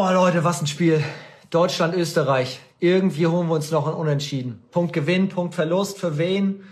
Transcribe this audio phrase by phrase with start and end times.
[0.00, 1.02] Oh Leute, was ein Spiel.
[1.50, 2.60] Deutschland, Österreich.
[2.78, 4.62] Irgendwie holen wir uns noch ein Unentschieden.
[4.70, 5.98] Punkt Gewinn, Punkt Verlust.
[5.98, 6.62] Für wen?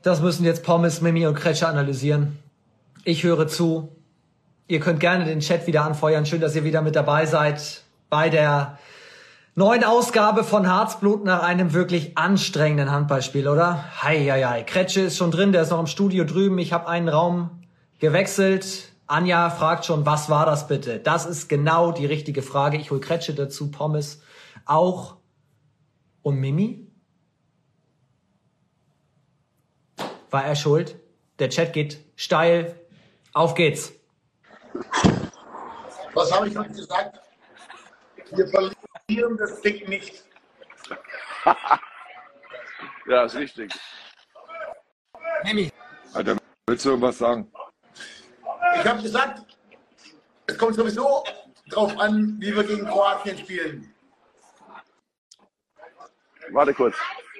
[0.00, 2.38] Das müssen jetzt Pommes, Mimi und Kretscher analysieren.
[3.04, 3.94] Ich höre zu.
[4.68, 6.24] Ihr könnt gerne den Chat wieder anfeuern.
[6.24, 8.78] Schön, dass ihr wieder mit dabei seid bei der
[9.54, 13.84] neuen Ausgabe von Harzblut nach einem wirklich anstrengenden Handballspiel, oder?
[14.00, 14.62] Hei, hei, hei.
[14.62, 16.58] Kretsche ist schon drin, der ist noch im Studio drüben.
[16.58, 17.50] Ich habe einen Raum
[17.98, 18.91] gewechselt.
[19.12, 20.98] Anja fragt schon, was war das bitte?
[20.98, 22.78] Das ist genau die richtige Frage.
[22.78, 24.22] Ich hol Kretsche dazu, Pommes
[24.64, 25.18] auch.
[26.22, 26.90] Und Mimi?
[30.30, 30.98] War er schuld?
[31.38, 32.80] Der Chat geht steil.
[33.34, 33.92] Auf geht's.
[36.14, 37.20] Was habe ich heute gesagt?
[38.30, 40.24] Wir verlieren das Ding nicht.
[43.04, 43.72] Ja, ist richtig.
[45.42, 45.72] Mimi.
[46.14, 46.36] Alter,
[46.68, 47.51] willst du irgendwas sagen?
[48.76, 49.42] Ich habe gesagt,
[50.46, 51.24] es kommt sowieso
[51.68, 53.94] drauf an, wie wir gegen Kroatien spielen.
[56.50, 56.96] Warte kurz.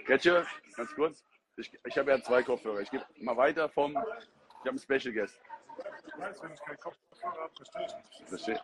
[0.06, 1.22] Gretche, ganz kurz.
[1.56, 2.80] Ich, ich habe ja zwei Kopfhörer.
[2.80, 3.92] Ich gebe mal weiter vom.
[3.92, 5.38] Ich habe einen Special Guest.
[6.16, 8.28] wenn ich keinen Kopfhörer habe, verstehe ich nicht.
[8.28, 8.60] Verstehe.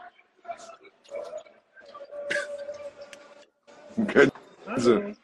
[4.07, 4.33] Kennen
[4.77, 5.17] Sie.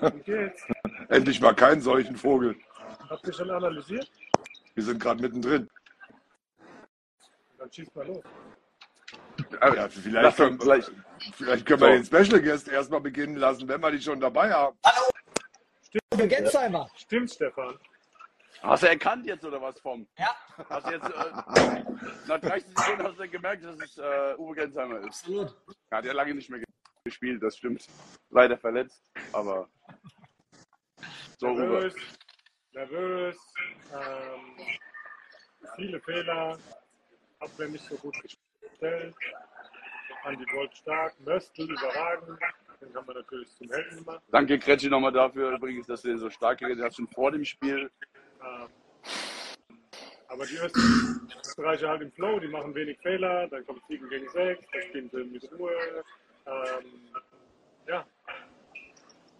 [0.00, 0.62] Wie geht's?
[1.08, 2.56] Endlich mal keinen solchen Vogel.
[3.08, 4.10] Habt ihr schon analysiert?
[4.74, 5.70] Wir sind gerade mittendrin.
[7.66, 8.22] Dann schießt mal los.
[9.60, 10.84] Aber ja, vielleicht, können, uns gleich.
[11.34, 14.78] vielleicht können wir den Special Guest erstmal beginnen lassen, wenn wir die schon dabei haben.
[16.16, 16.88] Gensheimer.
[16.94, 17.76] Stimmt, Stefan.
[18.62, 20.06] Hast du erkannt jetzt oder was vom?
[20.16, 20.34] Ja.
[20.70, 21.84] Hast du jetzt, äh,
[22.28, 25.06] nach 30 Sekunden hast du gemerkt, dass es äh, Uwe Gensheimer ist.
[25.06, 25.56] Absolut.
[25.90, 26.62] Er hat ja lange nicht mehr
[27.04, 27.84] gespielt, das stimmt.
[28.30, 29.68] Leider verletzt, aber
[31.38, 31.62] so Uwe.
[31.62, 31.94] Nervös.
[32.72, 33.36] Nervös.
[33.92, 34.66] Ähm,
[35.74, 36.58] viele Fehler.
[37.40, 39.14] Abwehr nicht so gut gestellt.
[40.24, 41.14] Andi Gold stark.
[41.24, 42.38] Möstl überragend.
[42.80, 44.22] Den haben wir natürlich zum Helden gemacht.
[44.30, 47.44] Danke Kretschi nochmal dafür übrigens, dass du den so stark geredet hast, schon vor dem
[47.44, 47.90] Spiel.
[48.42, 48.68] Ähm,
[50.28, 54.64] aber die Österreicher halt im Flow, die machen wenig Fehler, dann kommt 7 gegen 6,
[54.72, 55.72] dann spielen sie mit Ruhe.
[56.46, 56.84] Ähm,
[57.86, 58.04] ja,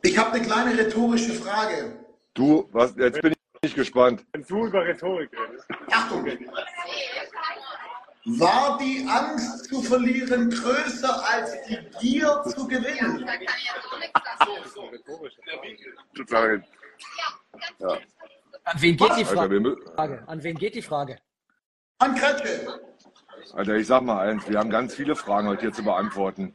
[0.02, 1.98] Ich habe eine kleine rhetorische Frage.
[2.34, 4.24] Du, was, jetzt bin ich gespannt.
[4.32, 5.66] wenn du über Rhetorik redest.
[5.90, 6.24] Achtung.
[8.28, 13.24] War die Angst zu verlieren größer als die Gier zu gewinnen?
[16.14, 16.64] Total.
[17.78, 17.88] Ja.
[18.64, 20.24] An wen geht die Alter, mü- Frage?
[20.26, 21.18] An wen geht die Frage?
[21.98, 22.80] An Kretsche.
[23.52, 26.52] Alter, ich sag mal eins, wir haben ganz viele Fragen heute hier zu beantworten.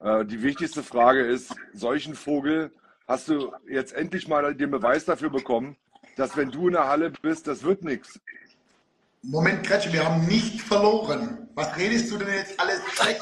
[0.00, 2.70] Äh, die wichtigste Frage ist, solchen Vogel
[3.08, 5.76] hast du jetzt endlich mal den Beweis dafür bekommen,
[6.16, 8.20] dass wenn du in der Halle bist, das wird nichts.
[9.22, 11.48] Moment, Kretsche, wir haben nicht verloren.
[11.54, 13.20] Was redest du denn jetzt alles schlecht?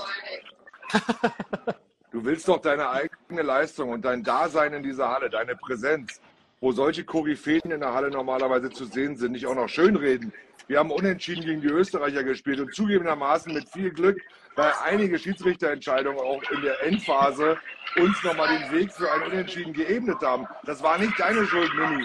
[2.13, 6.21] Du willst doch deine eigene Leistung und dein Dasein in dieser Halle, deine Präsenz,
[6.61, 10.33] wo solche Koryphäen in der Halle normalerweise zu sehen sind, nicht auch noch schönreden.
[10.67, 14.21] Wir haben unentschieden gegen die Österreicher gespielt und zugegebenermaßen mit viel Glück,
[14.55, 17.57] weil einige Schiedsrichterentscheidungen auch in der Endphase
[17.97, 20.47] uns nochmal den Weg für ein Unentschieden geebnet haben.
[20.65, 22.05] Das war nicht deine Schuld, Mimi.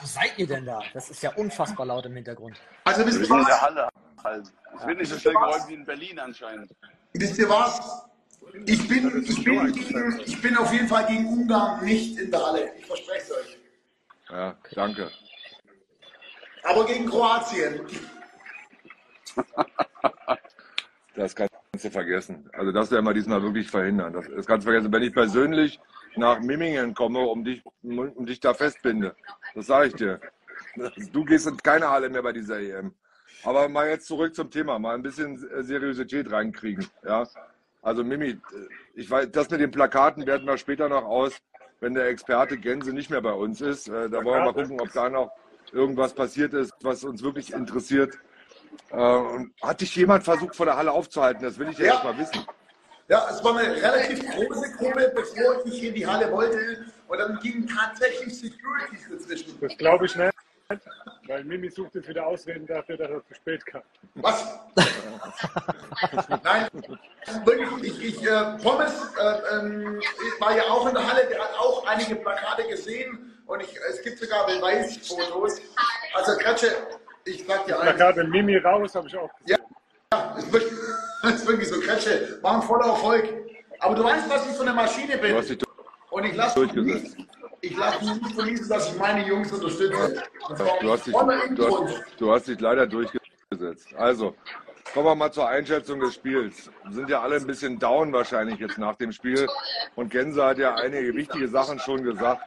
[0.00, 0.80] Wo seid ihr denn da?
[0.92, 2.60] Das ist ja unfassbar laut im Hintergrund.
[2.84, 3.62] Also Wir wisst ihr sind in der was?
[3.62, 3.88] Halle
[4.24, 4.52] halt.
[4.78, 6.72] Es wird nicht so schnell geräumt wie in Berlin anscheinend.
[7.12, 8.04] Wisst ihr was?
[8.66, 12.46] Ich bin, ich, bin gegen, ich bin auf jeden Fall gegen Ungarn nicht in der
[12.46, 12.72] Halle.
[12.78, 13.58] Ich verspreche es euch.
[14.30, 15.10] Ja, danke.
[16.62, 17.86] Aber gegen Kroatien.
[21.14, 21.34] Das
[21.78, 22.50] kannst du vergessen.
[22.52, 24.12] Also das werden wir diesmal wirklich verhindern.
[24.12, 24.92] Das, das kannst du vergessen.
[24.92, 25.80] Wenn ich persönlich
[26.16, 29.14] nach Memmingen komme, um dich, um dich da festbinde,
[29.54, 30.20] das sage ich dir.
[31.12, 32.92] Du gehst in keine Halle mehr bei dieser EM.
[33.44, 36.84] Aber mal jetzt zurück zum Thema, mal ein bisschen Seriosität reinkriegen.
[37.04, 37.28] Ja?
[37.82, 38.40] Also Mimi,
[38.94, 41.38] ich weiß, das mit den Plakaten werten wir später noch aus,
[41.78, 43.86] wenn der Experte Gänse nicht mehr bei uns ist.
[43.88, 45.30] Äh, Da wollen wir mal gucken, ob da noch
[45.72, 48.18] irgendwas passiert ist, was uns wirklich interessiert.
[48.90, 51.42] Äh, Hat dich jemand versucht, vor der Halle aufzuhalten?
[51.42, 51.92] Das will ich ja, Ja.
[51.94, 52.46] erst mal wissen.
[53.08, 56.84] Ja, es war eine relativ große Gruppe, bevor ich in die Halle wollte.
[57.08, 59.58] Und dann gingen tatsächlich Securities dazwischen.
[59.60, 60.34] Das glaube ich nicht,
[61.26, 63.80] weil Mimi sucht jetzt wieder Ausreden dafür, dass er zu spät kam.
[64.16, 64.58] Was?
[66.44, 66.68] Nein,
[67.44, 70.00] wirklich, ich, ich äh, Pommes äh, ähm,
[70.38, 74.02] war ja auch in der Halle, der hat auch einige Plakate gesehen und ich, es
[74.02, 75.60] gibt sogar Beweisfotos.
[76.12, 76.76] Also Kretsche,
[77.28, 77.94] ich sag dir eins.
[77.96, 79.58] Plakate Mimi raus, habe ich auch gesehen.
[80.12, 80.72] Ja, wirklich,
[81.34, 81.80] ist wirklich so.
[81.80, 83.28] Kretsche, war ein voller Erfolg.
[83.80, 85.32] Aber du weißt, was ich für eine Maschine bin.
[85.32, 85.58] Du hast dich
[86.10, 87.18] Und ich lasse mich durchgesetzt.
[87.18, 87.28] nicht,
[87.60, 90.22] ich lasse mich nicht verließen, dass ich meine Jungs unterstütze.
[90.48, 93.88] Das Du hast, dich, du, hast, du hast dich leider durchgesetzt.
[93.96, 94.34] Also,
[94.94, 96.70] kommen wir mal zur Einschätzung des Spiels.
[96.84, 99.46] Wir sind ja alle ein bisschen down wahrscheinlich jetzt nach dem Spiel.
[99.94, 102.42] Und Gänse hat ja einige wichtige Sachen schon gesagt.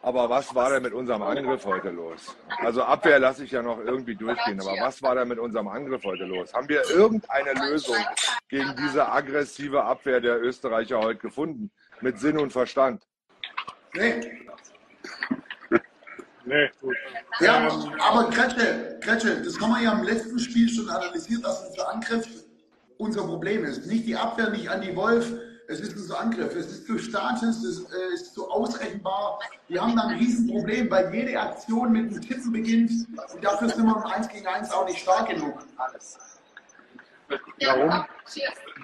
[0.00, 2.36] Aber was war denn mit unserem Angriff heute los?
[2.58, 6.04] Also Abwehr lasse ich ja noch irgendwie durchgehen, aber was war denn mit unserem Angriff
[6.04, 6.54] heute los?
[6.54, 7.96] Haben wir irgendeine Lösung
[8.48, 11.70] gegen diese aggressive Abwehr der Österreicher heute gefunden?
[12.00, 13.02] Mit Sinn und Verstand?
[13.94, 14.20] Nee.
[16.44, 16.96] Nee, gut.
[17.40, 21.66] Ja, Ähm, aber Kretsche, Kretsche, das haben wir ja im letzten Spiel schon analysiert, dass
[21.68, 22.26] unser Angriff
[22.96, 23.86] unser Problem ist.
[23.86, 25.30] Nicht die Abwehr, nicht Andy Wolf,
[25.68, 26.54] es ist unser Angriff.
[26.56, 29.38] Es ist zu statisch, es äh, ist zu ausrechenbar.
[29.68, 32.90] Wir haben da ein Riesenproblem, weil jede Aktion mit einem Tippen beginnt
[33.34, 35.58] und dafür sind wir im 1 gegen 1 auch nicht stark genug.
[37.60, 38.04] warum?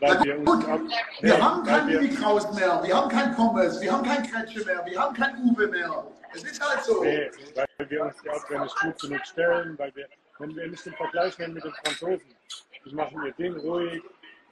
[0.01, 0.81] Weil wir uns ab,
[1.21, 4.63] Wir haben keinen wir- Mimi Kraus mehr, wir haben keinen Pommes, wir haben keinen Kretsche
[4.67, 6.05] mehr, wir haben keinen Uwe mehr.
[6.35, 7.03] Es ist halt so.
[7.03, 10.07] Nee, weil wir uns die Abwehr nicht gut genug stellen, weil wir,
[10.39, 12.35] wenn wir nicht den Vergleich nehmen mit den Franzosen,
[12.85, 14.03] die machen ihr Ding ruhig,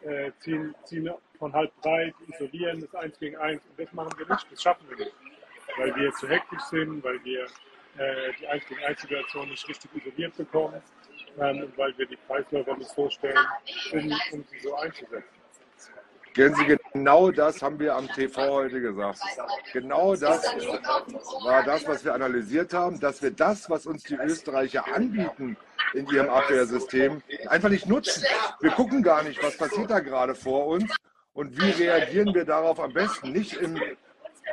[0.03, 1.11] äh, ziehen, ziehen
[1.43, 4.89] von halb breit, isolieren das 1 gegen 1 und das machen wir nicht, das schaffen
[4.89, 5.13] wir nicht.
[5.77, 7.43] Weil wir zu hektisch sind, weil wir
[7.99, 10.81] äh, die 1 gegen 1 Situation nicht richtig isoliert bekommen
[11.41, 13.45] ähm, und weil wir die Kreisläufer nicht so stellen,
[13.93, 15.25] um, um sie so einzusetzen.
[16.33, 19.19] Gänse, genau das haben wir am TV heute gesagt.
[19.73, 20.45] Genau das
[21.45, 25.57] war das, was wir analysiert haben, dass wir das, was uns die Österreicher anbieten
[25.93, 28.25] in ihrem Abwehrsystem, einfach nicht nutzen.
[28.61, 30.95] Wir gucken gar nicht, was passiert da gerade vor uns
[31.35, 33.33] und wie reagieren wir darauf am besten.
[33.33, 33.81] Nicht im,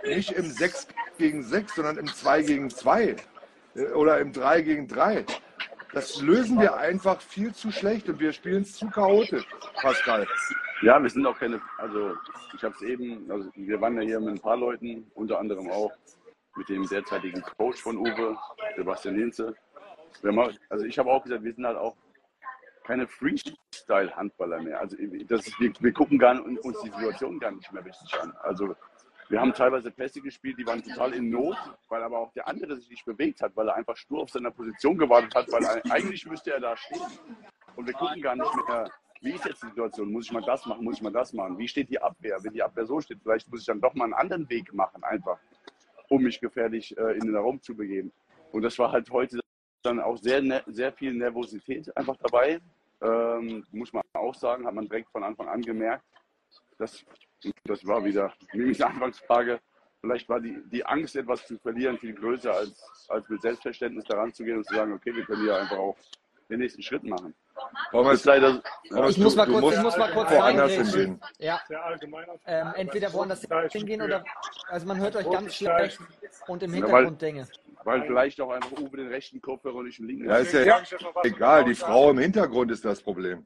[0.04, 0.88] nicht im 6
[1.18, 3.16] gegen 6, sondern im 2 gegen 2
[3.76, 5.26] äh, oder im 3 gegen 3.
[5.94, 9.46] Das lösen wir einfach viel zu schlecht und wir spielen es zu chaotisch,
[9.82, 10.28] Pascal.
[10.84, 12.16] Ja, wir sind auch keine, also
[12.56, 15.70] ich habe es eben, also wir waren ja hier mit ein paar Leuten, unter anderem
[15.72, 15.92] auch
[16.56, 18.38] mit dem derzeitigen Coach von Uwe,
[18.76, 19.32] Sebastian
[20.38, 21.96] auch, also ich habe auch gesagt, wir sind halt auch
[22.90, 24.80] keine Freestyle-Handballer mehr.
[24.80, 24.98] Also
[25.28, 28.34] das wir, wir gucken gar, nicht- uns die Situation gar nicht mehr richtig an.
[28.42, 28.76] Also
[29.30, 31.56] wir haben teilweise Pässe gespielt, die waren total in Not,
[31.88, 34.50] weil aber auch der andere sich nicht bewegt hat, weil er einfach stur auf seiner
[34.50, 37.00] Position gewartet hat, weil er, eigentlich müsste er da stehen.
[37.76, 38.90] Und wir gucken gar nicht mehr,
[39.22, 40.12] wie ist jetzt die Situation?
[40.12, 40.84] Muss ich mal das machen?
[40.84, 41.60] Muss ich mal das machen?
[41.60, 42.44] Wie steht die Abwehr?
[42.44, 45.04] Wenn die Abwehr so steht, vielleicht muss ich dann doch mal einen anderen Weg machen,
[45.04, 45.38] einfach,
[46.08, 48.12] um mich gefährlich äh, in den Raum zu begeben.
[48.52, 49.40] Und das war halt heute
[49.84, 52.60] dann auch sehr, ne sehr viel Nervosität einfach dabei.
[53.02, 56.06] Ähm, muss man auch sagen, hat man direkt von Anfang an gemerkt.
[56.78, 57.06] Das,
[57.64, 59.60] das war wieder Mimis Anfangsfrage.
[60.02, 64.34] Vielleicht war die, die Angst, etwas zu verlieren, viel größer, als, als mit Selbstverständnis daran
[64.34, 65.98] zu gehen und zu sagen, okay, wir können hier einfach auch
[66.50, 67.36] den nächsten Schritt machen.
[67.92, 71.22] Thomas, ist leider, Thomas, Ich muss mal kurz, ich muss mal kurz woanders hingehen.
[71.40, 71.60] Ja,
[72.46, 74.24] ähm, entweder woanders hingehen oder,
[74.68, 76.00] also man hört euch ganz schlecht
[76.48, 77.48] und im Ja, weil- Hintergrund Dinge.
[77.86, 80.26] Weil vielleicht auch einfach Uwe den rechten Kopfhörer und nicht den linken.
[80.30, 80.82] Ja, ist ja
[81.24, 81.64] egal.
[81.64, 83.44] Die Frau im Hintergrund ist das Problem.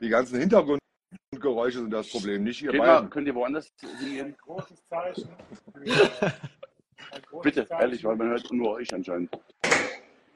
[0.00, 3.10] Die ganzen Hintergrundgeräusche sind das Problem, nicht ihr beiden.
[3.10, 4.34] könnt ihr woanders hingehen?
[4.42, 5.28] Großes Zeichen.
[7.12, 9.30] Ein großes Bitte, ehrlich, weil man hört nur euch anscheinend.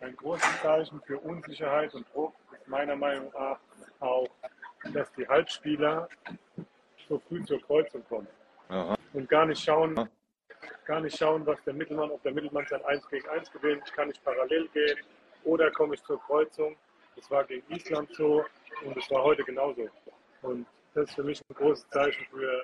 [0.04, 3.58] Ein großes Zeichen für Unsicherheit und Druck ist meiner Meinung nach
[4.00, 4.28] auch,
[4.92, 6.06] dass die Halbspieler
[7.08, 8.28] so früh zur Kreuzung kommen
[8.68, 8.96] Aha.
[9.14, 10.10] und gar nicht schauen,
[10.84, 14.10] gar nicht schauen, was der Mittelmann, ob der Mittelmann sein 1 gegen 1 gewinnt, kann
[14.10, 14.98] ich parallel gehen
[15.44, 16.76] oder komme ich zur Kreuzung.
[17.16, 18.44] Das war gegen Island so
[18.84, 19.88] und es war heute genauso.
[20.42, 22.62] Und das ist für mich ein großes Zeichen für,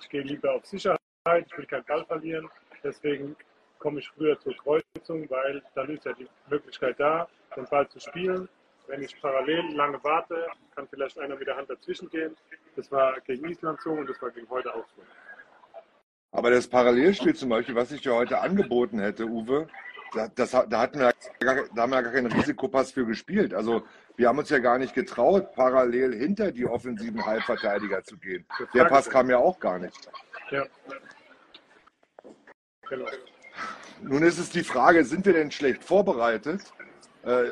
[0.00, 0.98] ich gehe lieber auf Sicherheit,
[1.46, 2.50] ich will keinen Ball verlieren,
[2.82, 3.36] deswegen
[3.80, 7.98] komme ich früher zur Kreuzung, weil dann ist ja die Möglichkeit da, den Ball zu
[7.98, 8.48] spielen.
[8.86, 12.36] Wenn ich parallel lange warte, kann vielleicht einer mit der Hand dazwischen gehen.
[12.76, 15.02] Das war gegen Island so und das war gegen heute auch so.
[16.32, 19.68] Aber das Parallelspiel zum Beispiel, was ich dir heute angeboten hätte, Uwe,
[20.12, 23.54] da, das, da, hatten wir, da haben wir gar keinen Risikopass für gespielt.
[23.54, 23.82] Also
[24.16, 28.46] wir haben uns ja gar nicht getraut, parallel hinter die offensiven Halbverteidiger zu gehen.
[28.74, 30.08] Der Pass kam ja auch gar nicht.
[30.50, 30.64] Ja.
[32.88, 33.06] Genau.
[34.02, 36.72] Nun ist es die Frage, sind wir denn schlecht vorbereitet?
[37.24, 37.50] Äh,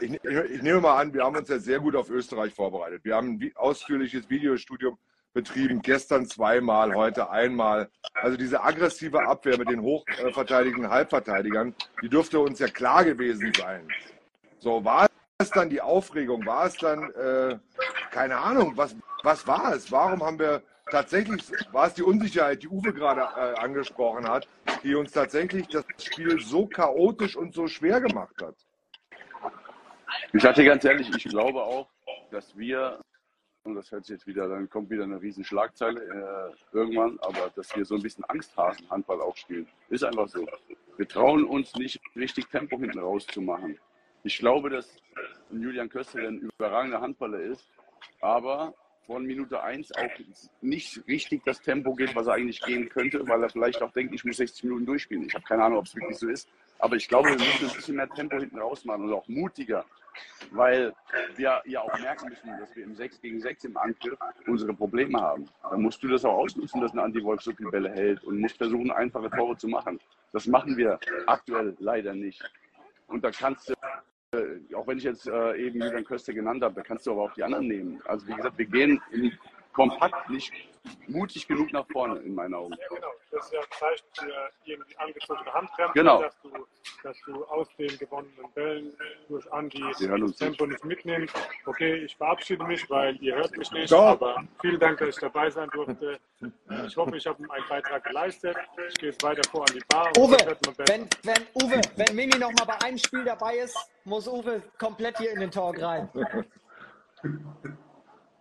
[0.00, 3.04] ich, nehme mal an, wir haben uns ja sehr gut auf Österreich vorbereitet.
[3.04, 4.98] Wir haben ein ausführliches Videostudium
[5.32, 12.40] betrieben, gestern zweimal, heute einmal, also diese aggressive Abwehr mit den hochverteidigenden Halbverteidigern, die dürfte
[12.40, 13.86] uns ja klar gewesen sein.
[14.58, 15.06] So, war
[15.38, 16.44] es dann die Aufregung?
[16.46, 17.58] War es dann, äh,
[18.10, 19.92] keine Ahnung, was, was war es?
[19.92, 24.48] Warum haben wir tatsächlich, war es die Unsicherheit, die Uwe gerade äh, angesprochen hat,
[24.82, 28.54] die uns tatsächlich das Spiel so chaotisch und so schwer gemacht hat?
[30.32, 31.88] Ich hatte ganz ehrlich, ich glaube auch,
[32.30, 33.00] dass wir,
[33.64, 37.50] und das hört sich jetzt wieder, dann kommt wieder eine riesen Schlagzeile äh, irgendwann, aber
[37.54, 39.68] dass wir so ein bisschen Angsthasen-Handball auch spielen.
[39.88, 40.46] Ist einfach so.
[40.96, 43.78] Wir trauen uns nicht richtig Tempo hinten rauszumachen.
[44.22, 44.96] Ich glaube, dass
[45.50, 47.68] Julian Köster ein überragender Handballer ist,
[48.20, 48.74] aber
[49.06, 50.10] von Minute 1 auch
[50.60, 54.14] nicht richtig das Tempo geht, was er eigentlich gehen könnte, weil er vielleicht auch denkt,
[54.14, 55.26] ich muss 60 Minuten durchspielen.
[55.26, 56.48] Ich habe keine Ahnung, ob es wirklich so ist.
[56.78, 59.84] Aber ich glaube, wir müssen ein bisschen mehr Tempo hinten rausmachen und auch mutiger,
[60.50, 60.92] weil
[61.36, 65.20] wir ja auch merken müssen, dass wir im 6 gegen 6 im Angriff unsere Probleme
[65.20, 65.48] haben.
[65.70, 68.58] Dann musst du das auch ausnutzen, dass ein Anti-Wolf so viele Bälle hält und musst
[68.58, 69.98] versuchen, einfache Tore zu machen.
[70.32, 72.42] Das machen wir aktuell leider nicht.
[73.06, 73.74] Und da kannst du
[74.74, 77.34] auch wenn ich jetzt äh, eben Julian Köster genannt habe, da kannst du aber auch
[77.34, 78.02] die anderen nehmen.
[78.06, 79.32] Also wie gesagt, wir gehen in,
[79.72, 80.52] kompakt nicht
[81.08, 82.74] mutig genug nach vorne, in meinen Augen.
[82.88, 86.22] Genau, das ist ja ein Zeichen für irgendwie angezogene Handbremse, genau.
[86.22, 86.50] dass, du,
[87.02, 88.92] dass du aus den gewonnenen Bällen
[89.28, 91.34] durch Andi das Tempo nicht mitnimmst.
[91.66, 94.20] Okay, ich verabschiede mich, weil ihr hört mich nicht, Doch.
[94.20, 96.18] aber vielen Dank, dass ich dabei sein durfte.
[96.86, 98.56] Ich hoffe, ich habe einen Beitrag geleistet.
[98.88, 100.08] Ich gehe jetzt weiter vor an die Bar.
[100.08, 100.36] und Uwe,
[100.86, 105.18] wenn, wenn, Uwe, wenn Mimi noch mal bei einem Spiel dabei ist, muss Uwe komplett
[105.18, 106.08] hier in den Talk rein.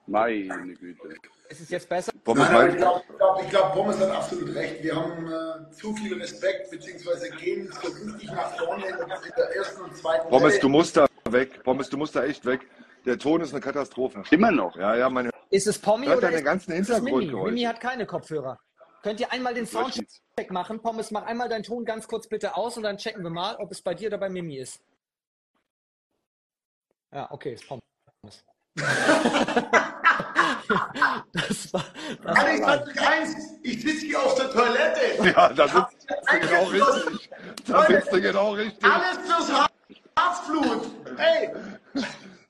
[0.08, 1.16] Meine Güte.
[1.50, 2.12] Ist es jetzt besser?
[2.24, 3.04] Pommes, Nein, ich glaube,
[3.44, 4.84] ich glaub, Pommes hat absolut recht.
[4.84, 9.82] Wir haben äh, zu viel Respekt, beziehungsweise gehen so richtig nach vorne in der, ersten
[9.84, 10.62] und zweiten Pommes, Welle.
[10.62, 11.64] du musst da weg.
[11.64, 12.62] Pommes, du musst da echt weg.
[13.06, 14.24] Der Ton ist eine Katastrophe.
[14.32, 14.76] Immer noch.
[14.76, 17.28] Ja, ja, man Ist es Pommi oder deine ist, ganzen ist es Mimi?
[17.28, 18.60] Mimi hat keine Kopfhörer.
[19.04, 20.08] Könnt ihr einmal den Soundcheck
[20.50, 20.82] machen?
[20.82, 23.72] Pommes, mach einmal deinen Ton ganz kurz bitte aus und dann checken wir mal, ob
[23.72, 24.82] es bei dir oder bei Mimi ist.
[27.14, 27.84] Ja, okay, ist Pommes.
[31.34, 31.86] das war,
[32.24, 35.32] das Alex, war eins, ich sitze hier auf der Toilette.
[35.36, 37.30] Ja, da sitzt du genau richtig.
[37.68, 38.84] Da sitzt du genau richtig.
[38.84, 39.68] Alles fürs
[40.18, 40.92] Herzblut.
[41.18, 41.52] Hey,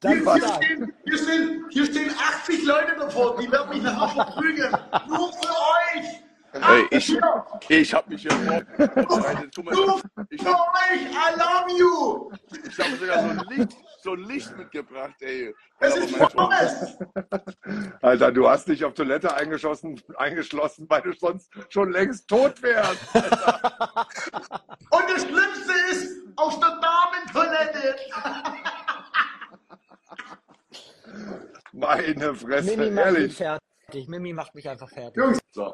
[0.02, 4.72] hier, hier, stehen, hier, stehen, hier stehen 80 Leute davor, die werden mich nachher verprügeln.
[5.08, 6.26] Nur für euch.
[6.54, 7.18] Ey, ich,
[7.70, 9.52] ich habe mich hier vorbereitet.
[9.56, 10.62] Guck mal, Nur ich für habe
[10.94, 11.02] euch.
[11.02, 12.32] I love you.
[12.66, 15.54] ich hab sogar so ein Licht, so ein Licht mitgebracht, ey.
[15.80, 16.98] Es ist Pommes.
[18.02, 23.00] Alter, du hast dich auf Toilette eingeschossen, eingeschlossen, weil du sonst schon längst tot wärst.
[23.16, 27.96] Und das Schlimmste ist, auf der Damentoilette.
[31.74, 33.38] Meine Fresse, Mimi macht mich ehrlich.
[33.38, 34.08] fertig.
[34.08, 35.18] Mimi macht mich einfach fertig.
[35.18, 35.74] Jungs, So.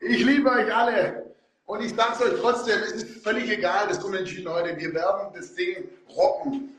[0.00, 1.34] ich liebe euch alle.
[1.66, 4.76] Und ich sag's euch trotzdem, es ist völlig egal, das Unentschieden heute.
[4.76, 6.76] Wir werden das Ding rocken.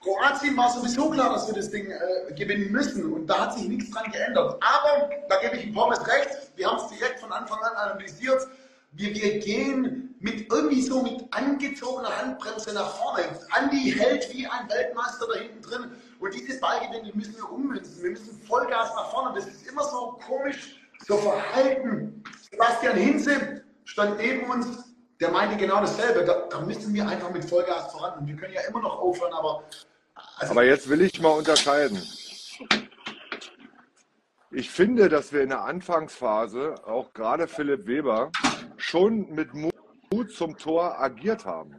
[0.00, 3.12] Kroatien war sowieso klar, dass wir das Ding äh, gewinnen müssen.
[3.12, 4.58] Und da hat sich nichts dran geändert.
[4.62, 8.46] Aber, da gebe ich dem Pommes recht, wir haben es direkt von Anfang an analysiert.
[8.92, 13.24] Wir, wir gehen mit irgendwie so mit angezogener Handbremse nach vorne.
[13.50, 15.90] Andi hält wie ein Weltmeister da hinten drin.
[16.18, 18.02] Und diese Ballgewinne die müssen wir ummünzen.
[18.02, 19.34] Wir müssen Vollgas nach vorne.
[19.34, 22.22] Das ist immer so komisch, so verhalten.
[22.50, 24.66] Sebastian Hinze stand neben uns,
[25.20, 26.24] der meinte genau dasselbe.
[26.24, 28.18] Da, da müssen wir einfach mit Vollgas voran.
[28.18, 29.64] Und wir können ja immer noch aufhören, aber.
[30.36, 32.02] Also, Aber jetzt will ich mal unterscheiden.
[34.50, 38.32] Ich finde, dass wir in der Anfangsphase, auch gerade Philipp Weber,
[38.76, 41.76] schon mit Mut zum Tor agiert haben.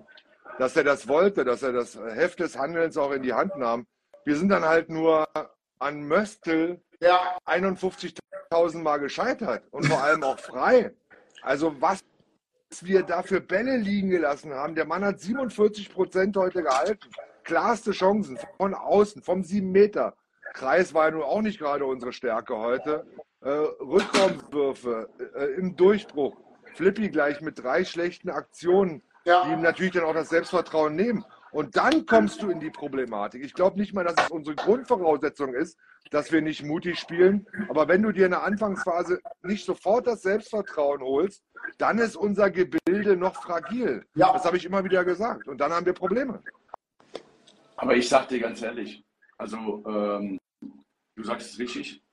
[0.58, 3.86] Dass er das wollte, dass er das Heft des Handelns auch in die Hand nahm.
[4.24, 5.28] Wir sind dann halt nur
[5.80, 10.94] an Möstel ja, 51.000 Mal gescheitert und vor allem auch frei.
[11.42, 12.02] Also was
[12.82, 14.76] wir da für Bälle liegen gelassen haben.
[14.76, 17.10] Der Mann hat 47 Prozent heute gehalten.
[17.44, 20.16] Klarste Chancen von außen, vom 7 Meter.
[20.54, 23.06] Kreis war ja nun auch nicht gerade unsere Stärke heute.
[23.42, 26.38] Äh, Rückraumwürfe äh, im Durchbruch.
[26.76, 29.44] Flippy gleich mit drei schlechten Aktionen, Ja.
[29.46, 31.26] die ihm natürlich dann auch das Selbstvertrauen nehmen.
[31.52, 33.44] Und dann kommst du in die Problematik.
[33.44, 35.78] Ich glaube nicht mal, dass es unsere Grundvoraussetzung ist,
[36.10, 37.46] dass wir nicht mutig spielen.
[37.70, 41.44] Aber wenn du dir in der Anfangsphase nicht sofort das Selbstvertrauen holst,
[41.78, 44.06] dann ist unser Gebilde noch fragil.
[44.16, 44.32] Ja.
[44.34, 45.48] Das habe ich immer wieder gesagt.
[45.48, 46.42] Und dann haben wir Probleme.
[47.76, 49.04] Aber ich sag dir ganz ehrlich,
[49.38, 50.38] also ähm,
[51.16, 52.04] du sagst es richtig.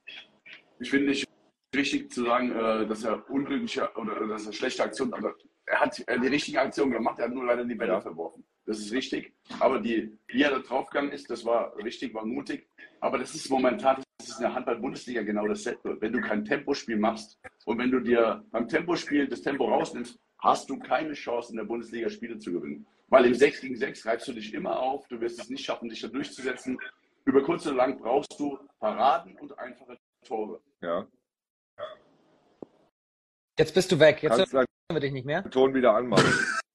[0.79, 1.27] Ich finde nicht
[1.75, 5.99] richtig zu sagen, äh, dass er unglückliche oder dass er schlechte Aktionen, aber er hat
[6.07, 8.43] äh, die richtige Aktion gemacht, er hat nur leider die Bälle verworfen.
[8.69, 9.33] Das ist richtig.
[9.59, 12.69] Aber die, wie er da draufgegangen ist, das war richtig, war mutig.
[12.99, 15.99] Aber das ist momentan ist in der Handball-Bundesliga genau dasselbe.
[15.99, 20.69] Wenn du kein Tempospiel machst und wenn du dir beim Tempospiel das Tempo rausnimmst, hast
[20.69, 22.85] du keine Chance, in der Bundesliga Spiele zu gewinnen.
[23.07, 25.89] Weil im 6 gegen 6 reibst du dich immer auf, du wirst es nicht schaffen,
[25.89, 26.77] dich da durchzusetzen.
[27.25, 29.97] Über kurz oder lang brauchst du Paraden und einfache
[30.27, 30.61] Tore.
[30.81, 31.07] Ja.
[33.57, 34.21] Jetzt bist du weg.
[34.21, 35.49] Jetzt Kannst hören wir dich nicht mehr.
[35.49, 36.31] Ton wieder anmachen.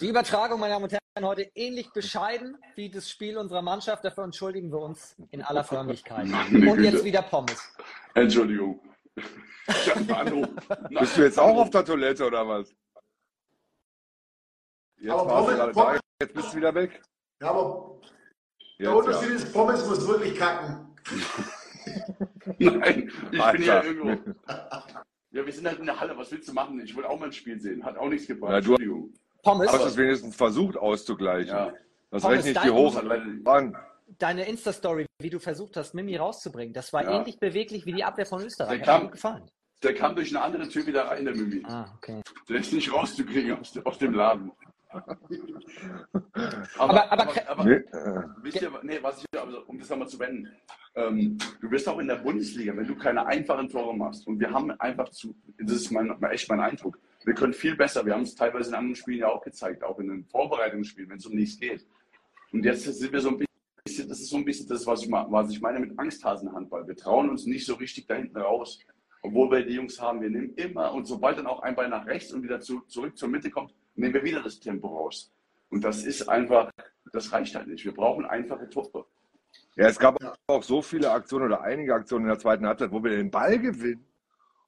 [0.00, 4.04] Die Übertragung, meine Damen und Herren, heute ähnlich bescheiden wie das Spiel unserer Mannschaft.
[4.04, 6.24] Dafür entschuldigen wir uns in aller Förmlichkeit.
[6.52, 7.72] Und jetzt wieder Pommes.
[8.14, 8.80] Entschuldigung.
[10.88, 12.74] Bist du jetzt auch auf der Toilette oder was?
[14.98, 17.02] Jetzt Aber warst du Pommes- gerade da, jetzt bist du wieder weg.
[17.42, 18.00] Ja, aber
[18.78, 19.36] der Jetzt, Unterschied ja.
[19.36, 20.96] ist, Pommes muss wirklich kacken.
[22.58, 23.84] Nein, ich bin hier Alter.
[23.84, 24.34] irgendwo.
[25.32, 26.16] Ja, wir sind halt in der Halle.
[26.16, 26.80] Was willst du machen?
[26.80, 27.84] Ich wollte auch mal ein Spiel sehen.
[27.84, 28.52] Hat auch nichts gebracht.
[28.52, 29.14] Du Entschuldigung.
[29.42, 31.54] Pommes, hast es wenigstens versucht auszugleichen.
[31.54, 31.72] Ja.
[32.10, 32.96] Das Pommes, rechne ich dir hoch
[33.46, 33.76] an.
[34.18, 37.18] deine Insta-Story, wie du versucht hast, Mimi rauszubringen, das war Ja.
[37.18, 38.80] ähnlich beweglich wie die Abwehr von Österreich.
[38.82, 39.50] Der Hat mir kam- gut gefallen.
[39.82, 41.62] Der kam durch eine andere Tür wieder rein, der Mimi.
[41.66, 42.20] Ah, okay.
[42.48, 44.50] Der ist nicht rauszukriegen aus, aus dem Laden.
[46.78, 50.48] Aber- aber- Nee, äh, wisst ihr, nee, was ich, also, um das nochmal zu wenden,
[50.96, 54.50] ähm, du wirst auch in der Bundesliga, wenn du keine einfachen Tore machst, und wir
[54.50, 58.22] haben einfach zu, das ist mein, echt mein Eindruck, wir können viel besser, wir haben
[58.22, 61.34] es teilweise in anderen Spielen ja auch gezeigt, auch in den Vorbereitungsspielen, wenn es um
[61.34, 61.86] nichts geht.
[62.52, 63.38] Und jetzt sind wir so ein
[63.84, 66.86] bisschen, das ist so ein bisschen das, was ich, was ich meine mit Angsthasenhandball.
[66.86, 68.80] Wir trauen uns nicht so richtig da hinten raus.
[69.22, 72.06] Obwohl wir die Jungs haben, wir nehmen immer, und sobald dann auch ein Bein nach
[72.06, 75.30] rechts und wieder zu, zurück zur Mitte kommt, nehmen wir wieder das Tempo raus.
[75.68, 76.70] Und das ist einfach,
[77.12, 77.84] das reicht halt nicht.
[77.84, 79.04] Wir brauchen einfache Tore.
[79.76, 83.04] Ja, es gab auch so viele Aktionen oder einige Aktionen in der zweiten Halbzeit, wo
[83.04, 84.09] wir den Ball gewinnen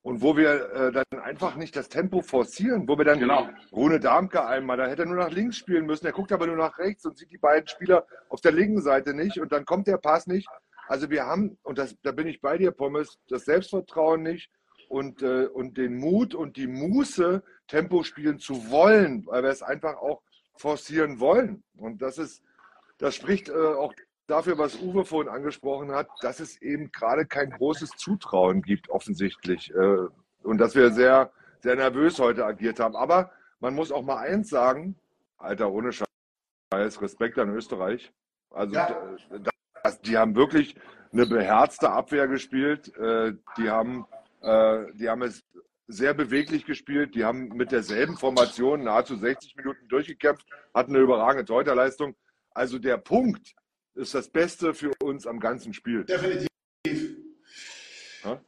[0.02, 3.48] und wo wir äh, dann einfach nicht das Tempo forcieren, wo wir dann Genau.
[3.70, 6.56] Rune Darmke einmal, da hätte er nur nach links spielen müssen, er guckt aber nur
[6.56, 9.86] nach rechts und sieht die beiden Spieler auf der linken Seite nicht und dann kommt
[9.86, 10.48] der Pass nicht.
[10.88, 14.50] Also wir haben, und das, da bin ich bei dir, Pommes, das Selbstvertrauen nicht
[14.88, 19.62] und, äh, und den Mut und die Muße, Tempo spielen zu wollen, weil wir es
[19.62, 20.22] einfach auch
[20.56, 21.62] forcieren wollen.
[21.76, 22.42] Und das ist,
[22.98, 23.94] das spricht äh, auch
[24.32, 29.70] dafür, was Uwe vorhin angesprochen hat, dass es eben gerade kein großes Zutrauen gibt, offensichtlich.
[29.74, 30.08] Äh,
[30.42, 32.96] und dass wir sehr, sehr nervös heute agiert haben.
[32.96, 34.96] Aber man muss auch mal eins sagen,
[35.38, 38.12] Alter, ohne Scheiß, Respekt an Österreich.
[38.50, 39.16] Also Ja.
[39.84, 40.74] das, die haben wirklich
[41.12, 42.96] eine beherzte Abwehr gespielt.
[42.96, 44.06] Äh, die haben,
[44.40, 45.44] äh, die haben es
[45.88, 47.14] sehr beweglich gespielt.
[47.14, 52.16] Die haben mit derselben Formation nahezu 60 Minuten durchgekämpft, hatten eine überragende Torhüterleistung.
[52.54, 53.54] Also der Punkt
[53.94, 56.04] ist das Beste für uns am ganzen Spiel.
[56.04, 56.48] Definitiv.
[58.24, 58.40] Ja?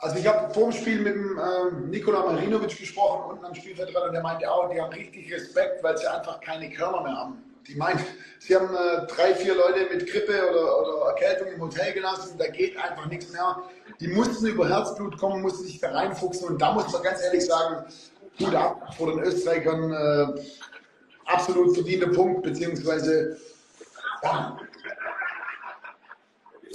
[0.00, 4.06] Also ich habe vor dem Spiel mit dem ähm, Nikola Marinovic gesprochen, unten am Spielfeldrand,
[4.06, 7.42] und der meinte auch, die haben richtig Respekt, weil sie einfach keine Körner mehr haben.
[7.66, 8.00] Die meint,
[8.38, 12.46] sie haben äh, drei, vier Leute mit Grippe oder, oder Erkältung im Hotel gelassen, da
[12.46, 13.62] geht einfach nichts mehr.
[13.98, 17.44] Die mussten über Herzblut kommen, mussten sich da reinfuchsen und da muss man ganz ehrlich
[17.44, 17.84] sagen,
[18.38, 20.40] Hut ab vor den Österreichern, äh,
[21.24, 23.36] absolut verdienter Punkt, beziehungsweise
[24.22, 24.58] ja,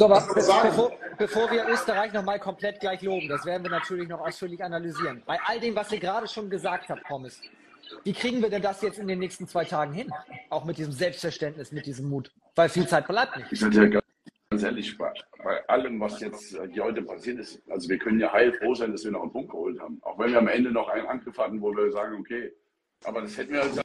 [0.01, 4.19] So, was, bevor, bevor wir Österreich nochmal komplett gleich loben, das werden wir natürlich noch
[4.19, 5.21] ausführlich analysieren.
[5.27, 7.39] Bei all dem, was ihr gerade schon gesagt habt, Pommes,
[8.03, 10.11] wie kriegen wir denn das jetzt in den nächsten zwei Tagen hin?
[10.49, 12.31] Auch mit diesem Selbstverständnis, mit diesem Mut.
[12.55, 13.51] Weil viel Zeit bleibt nicht.
[13.51, 14.01] Ich sage
[14.49, 18.19] ganz- ehrlich, bei, bei allem, was jetzt äh, hier heute passiert ist, also wir können
[18.19, 19.99] ja heilfroh sein, dass wir noch einen Punkt geholt haben.
[20.01, 22.51] Auch wenn wir am Ende noch einen Angriff hatten, wo wir sagen, okay,
[23.03, 23.81] aber das hätten wir also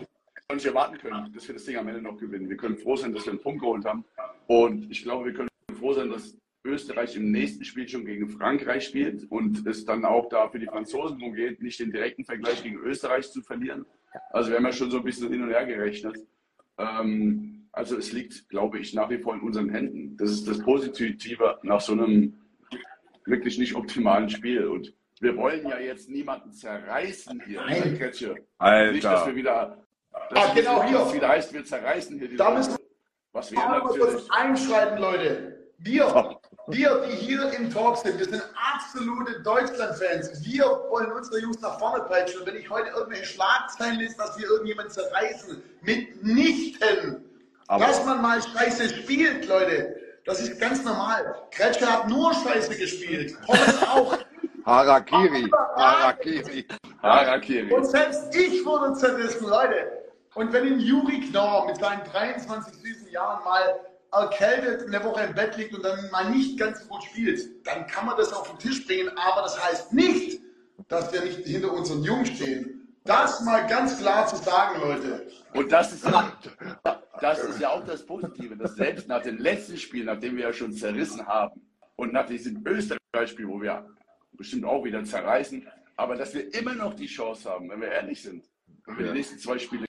[0.50, 2.48] nicht erwarten können, dass wir das Ding am Ende noch gewinnen.
[2.48, 4.02] Wir können froh sein, dass wir einen Punkt geholt haben.
[4.46, 8.86] Und ich glaube, wir können froh sein, dass Österreich im nächsten Spiel schon gegen Frankreich
[8.86, 12.62] spielt und es dann auch da für die Franzosen darum geht, nicht den direkten Vergleich
[12.62, 13.86] gegen Österreich zu verlieren.
[14.30, 16.16] Also wir haben ja schon so ein bisschen hin und her gerechnet.
[16.78, 20.16] Ähm, also es liegt, glaube ich, nach wie vor in unseren Händen.
[20.16, 22.34] Das ist das Positive nach so einem
[23.26, 24.66] wirklich nicht optimalen Spiel.
[24.66, 27.82] Und wir wollen ja jetzt niemanden zerreißen hier, Nein.
[27.82, 28.34] Herr Kretsche.
[28.58, 28.92] Alter.
[28.92, 31.14] Nicht, dass wir wieder, Ah, dass genau das hier.
[31.16, 32.76] wieder heißt, wir zerreißen hier die Da müssen
[33.32, 34.14] Was wir Aber wir natürlich.
[34.22, 35.55] uns einschreiten, Leute.
[35.78, 38.42] Wir, wir, die hier im Talk sind, wir sind
[38.74, 40.44] absolute Deutschland-Fans.
[40.44, 42.40] Wir wollen unsere Jungs nach vorne peitschen.
[42.40, 47.24] Und wenn ich heute irgendwelche Schlagzeilen lese, dass wir irgendjemanden zerreißen, mitnichten.
[47.68, 49.96] Aber- dass man mal Scheiße spielt, Leute.
[50.24, 51.36] Das ist ganz normal.
[51.50, 53.36] Kretscher hat nur Scheiße gespielt.
[53.44, 54.18] Pommes auch.
[54.64, 56.66] Harakiri, Harakiri.
[57.00, 57.72] Harakiri.
[57.72, 60.04] Und selbst ich wurde zerrissen, Leute.
[60.34, 63.78] Und wenn ein Juri Knorr mit seinen 23 süßen Jahren mal
[64.22, 68.06] erkältet eine Woche im Bett liegt und dann mal nicht ganz gut spielt, dann kann
[68.06, 69.10] man das auf den Tisch bringen.
[69.16, 70.40] Aber das heißt nicht,
[70.88, 72.88] dass wir nicht hinter unseren Jungs stehen.
[73.04, 75.26] Das mal ganz klar zu sagen, Leute.
[75.54, 79.76] Und das ist, das das ist ja auch das Positive, dass selbst nach dem letzten
[79.76, 81.60] Spiel, nachdem wir ja schon zerrissen haben
[81.96, 83.86] und nach diesem Österreich-Spiel, wo wir
[84.32, 88.22] bestimmt auch wieder zerreißen, aber dass wir immer noch die Chance haben, wenn wir ehrlich
[88.22, 88.44] sind,
[88.84, 89.85] wenn wir die nächsten zwei Spiele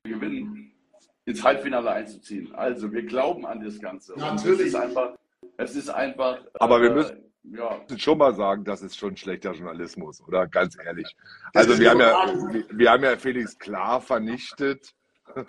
[1.27, 2.55] ins Halbfinale einzuziehen.
[2.55, 4.17] Also wir glauben an das Ganze.
[4.17, 4.61] Natürlich.
[4.61, 5.11] Es ist einfach,
[5.57, 6.39] es ist einfach.
[6.53, 10.47] Aber wir äh, müssen ja, schon mal sagen, das ist schon schlechter Journalismus, oder?
[10.47, 11.15] Ganz ehrlich.
[11.53, 14.93] Das Also wir haben ja, wir, wir haben ja Felix Klar vernichtet.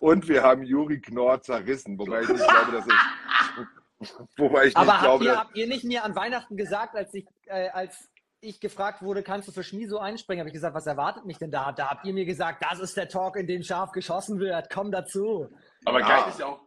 [0.00, 4.76] Und wir haben Juri Knorr zerrissen, wobei ich nicht glaube, dass es, wobei ich nicht
[4.76, 7.70] Aber habt glaube, ihr, dass, habt ihr nicht mir an Weihnachten gesagt, als ich, äh,
[7.70, 8.10] als
[8.42, 11.50] ich gefragt wurde, kannst du für Schmieso einspringen, habe ich gesagt, was erwartet mich denn
[11.50, 11.72] da?
[11.72, 14.70] Da habt ihr mir gesagt, das ist der Talk, in dem scharf geschossen wird.
[14.70, 15.48] Komm dazu.
[15.84, 16.08] aber Ja.
[16.08, 16.60] geil ist ja auch,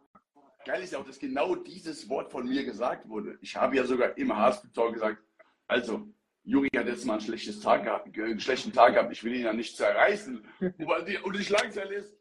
[0.64, 3.38] geil ist ja auch, dass genau dieses Wort von mir gesagt wurde.
[3.40, 5.18] Ich habe ja sogar im Haskell gesagt,
[5.66, 6.06] also
[6.44, 9.10] Juri hat jetzt mal ein schlechtes Tag gehabt, einen schlechten Tag gehabt.
[9.12, 10.44] Ich will ihn ja nicht zerreißen.
[10.60, 12.12] Und die- langsam ist.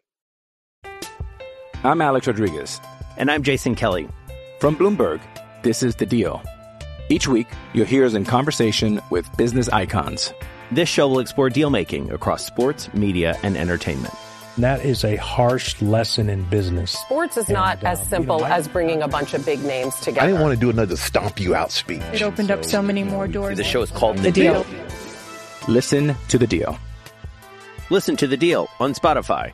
[1.83, 2.81] I'm Alex Rodriguez.
[3.17, 4.07] And I'm Jason Kelly.
[4.59, 5.19] From Bloomberg,
[5.61, 6.41] this is The Deal.
[7.09, 10.33] Each week, you'll hear us in conversation with business icons.
[10.71, 14.13] This show will explore deal making across sports, media, and entertainment.
[14.57, 16.91] That is a harsh lesson in business.
[16.91, 19.45] Sports is not And, uh, as you simple know, I- as bringing a bunch of
[19.45, 20.21] big names together.
[20.21, 22.01] I didn't want to do another stomp you out speech.
[22.13, 23.57] It opened up so many more doors.
[23.57, 24.65] The show is called The Deal.
[25.67, 26.77] Listen to The Deal.
[27.89, 29.51] Listen to the deal on Spotify.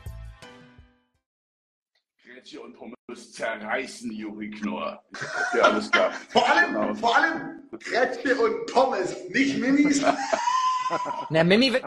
[3.10, 5.02] Pommes zerreißen Juri Knorr.
[5.12, 6.10] Okay, alles klar.
[6.28, 6.94] Vor allem, Genau.
[6.94, 10.04] vor allem Gretchen und Pommes, nicht Minis.
[11.30, 11.84] Na, Mimi wird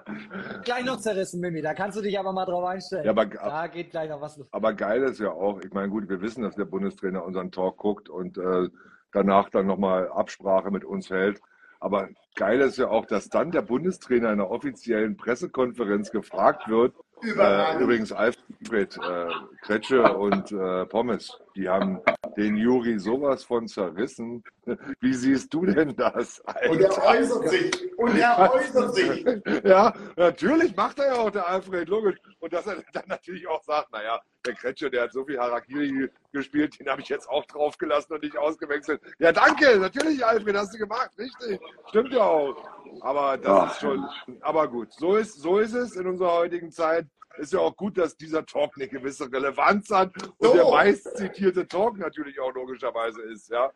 [0.64, 1.62] gleich noch zerrissen, Mimi.
[1.62, 3.06] Da kannst du dich aber mal drauf einstellen.
[3.06, 4.48] Ja, aber- da geht gleich noch was los.
[4.52, 7.78] aber geil ist ja auch, ich meine, gut, wir wissen, dass der Bundestrainer unseren Talk
[7.78, 8.70] guckt und äh,
[9.14, 11.42] danach dann nochmal Absprache mit uns hält.
[11.80, 16.96] Aber geil ist ja auch, dass dann der Bundestrainer in einer offiziellen Pressekonferenz gefragt wird,
[17.24, 19.28] äh, übrigens Alfred äh,
[19.62, 22.00] Kretsche und äh, Pommes, die haben
[22.38, 24.44] den Juri sowas von zerrissen.
[25.00, 26.42] Wie siehst du denn das?
[26.70, 27.20] Und er Alter?
[27.20, 27.98] äußert sich.
[27.98, 29.26] Und er äußert sich.
[29.64, 32.18] Ja, natürlich macht er ja auch der Alfred, logisch.
[32.40, 36.10] Und dass er dann natürlich auch sagt, naja, der Kretsche, der hat so viel Harakiri
[36.32, 39.02] gespielt, den habe ich jetzt auch draufgelassen und nicht ausgewechselt.
[39.20, 41.60] Ja, danke, natürlich, Alfred, hast du gemacht, richtig.
[41.90, 42.56] Stimmt ja auch.
[43.02, 43.66] Aber das Ja.
[43.68, 44.06] ist schon,
[44.42, 47.06] aber gut, so ist, so ist es in unserer heutigen Zeit.
[47.38, 50.54] Ist ja auch gut, dass dieser Talk eine gewisse Relevanz hat und So.
[50.54, 53.72] der meist zitierte Talk natürlich auch logischerweise ist, ja.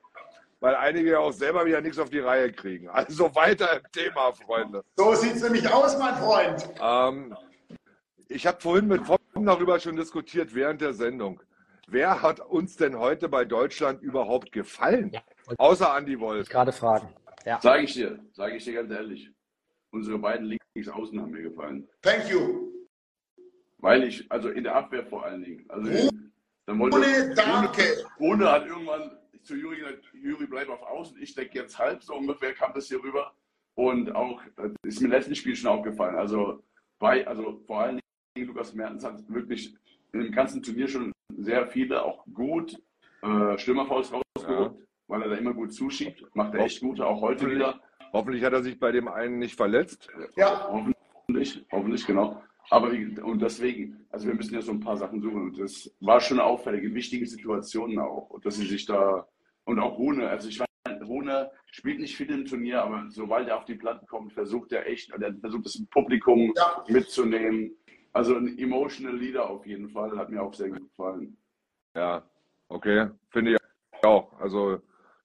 [0.60, 2.90] Weil einige ja auch selber wieder nichts auf die Reihe kriegen.
[2.90, 4.84] Also weiter im Thema, Freunde.
[4.96, 6.70] So sieht's nämlich aus, mein Freund.
[6.82, 7.36] Ähm,
[8.28, 11.42] ich habe vorhin mit Tom darüber schon diskutiert während der Sendung.
[11.88, 15.12] Wer hat uns denn heute bei Deutschland überhaupt gefallen?
[15.14, 15.22] Ja.
[15.58, 16.44] Außer Andy Wolf.
[16.44, 17.14] Ich gerade fragen.
[17.46, 17.62] Ja.
[17.62, 19.32] Sage ich dir, sage ich dir ganz ehrlich.
[19.92, 21.88] Unsere beiden Linksaußen haben mir gefallen.
[22.02, 22.77] Thank you.
[23.80, 25.66] Weil ich, also in der Abwehr vor allen Dingen.
[25.70, 26.10] Also
[26.66, 27.84] dann wollte Ohne Danke.
[28.20, 29.12] Rune hat irgendwann
[29.44, 32.88] zu Juri gesagt, Juri bleib auf Außen, ich denke jetzt halb, so ungefähr kam das
[32.88, 33.34] hier rüber.
[33.76, 36.16] Und auch, das ist mir im letzten Spiel schon aufgefallen.
[36.16, 36.64] Also
[37.00, 38.00] bei, also vor allen
[38.36, 39.74] Dingen Lukas Mertens hat wirklich
[40.12, 42.78] im ganzen Turnier schon sehr viele auch gut
[43.22, 44.74] äh, Stürmerfouls rausgeholt,
[45.08, 46.26] weil er da immer gut zuschiebt.
[46.36, 47.80] Macht er echt gut, auch heute wieder.
[48.14, 50.10] Hoffentlich hat er sich bei dem einen nicht verletzt.
[50.36, 52.42] Ja, Hoffentlich, hoffentlich, genau.
[52.70, 55.42] Aber wie, und deswegen, also wir müssen ja so ein paar Sachen suchen.
[55.44, 58.30] Und das war schon auffällig in wichtigen Situationen auch.
[58.30, 59.28] Und dass sie sich da,
[59.66, 63.58] und auch Rune, also ich meine, Rune spielt nicht viel im Turnier, aber sobald er
[63.58, 66.84] auf die Platten kommt, versucht er echt, er versucht das Publikum Ja.
[66.90, 67.72] mitzunehmen.
[68.12, 71.38] Also ein emotional Leader auf jeden Fall, hat mir auch sehr gut gefallen.
[71.96, 72.24] Ja,
[72.68, 73.58] okay, finde ich
[74.06, 74.38] auch.
[74.40, 74.80] Also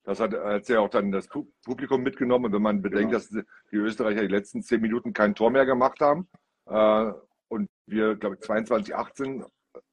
[0.04, 2.46] das hat, hat ja auch dann das Pu- Publikum mitgenommen.
[2.46, 3.18] Und wenn man bedenkt, Genau.
[3.18, 6.28] dass die Österreicher die letzten zehn Minuten kein Tor mehr gemacht haben
[6.66, 7.12] äh,
[7.52, 9.44] und wir, glaube ich, 22, 18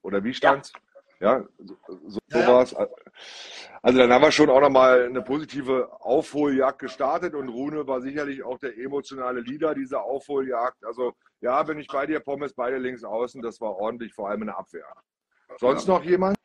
[0.01, 0.71] oder wie stand's?
[1.19, 1.75] Ja, so,
[2.07, 2.47] so Ja, ja.
[2.47, 2.73] war's.
[3.81, 8.41] Also dann haben wir schon auch nochmal eine positive Aufholjagd gestartet und Rune war sicherlich
[8.43, 10.85] auch der emotionale Leader dieser Aufholjagd.
[10.85, 14.43] Also ja, bin ich bei dir, Pommes, beide links außen, das war ordentlich, vor allem
[14.43, 14.85] in der Abwehr.
[15.57, 15.95] Sonst Ja.
[15.95, 16.37] noch jemand?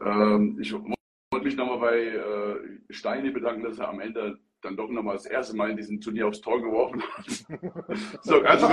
[0.00, 4.88] Ähm, ich wollte mich nochmal bei äh, Steini bedanken, dass er am Ende dann doch
[4.88, 7.26] nochmal das erste Mal in diesem Turnier aufs Tor geworfen hat.
[8.22, 8.68] so, also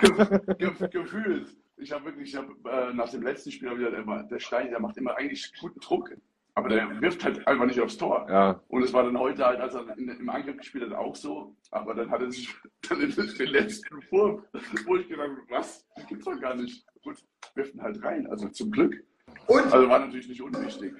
[0.00, 1.56] ge ge gefühlt.
[1.76, 4.80] Ich habe wirklich, ich hab, äh, nach dem letzten Spiel gesagt, immer, der Steini, der
[4.80, 6.10] macht immer eigentlich guten Druck,
[6.54, 8.26] aber der wirft halt einfach nicht aufs Tor.
[8.28, 11.14] Ja, Und es war dann heute halt, als er in, im Angriff gespielt hat, auch
[11.14, 11.54] so.
[11.70, 12.52] Aber dann hat er sich
[12.88, 14.42] dann in den letzten Wurf,
[14.86, 15.86] wo ich gedacht habe, was?
[15.94, 16.84] Das gibt's doch gar nicht.
[17.04, 18.26] Gut, wirft ihn halt rein.
[18.26, 19.04] Also zum Glück.
[19.46, 20.94] Und Also war natürlich nicht unwichtig.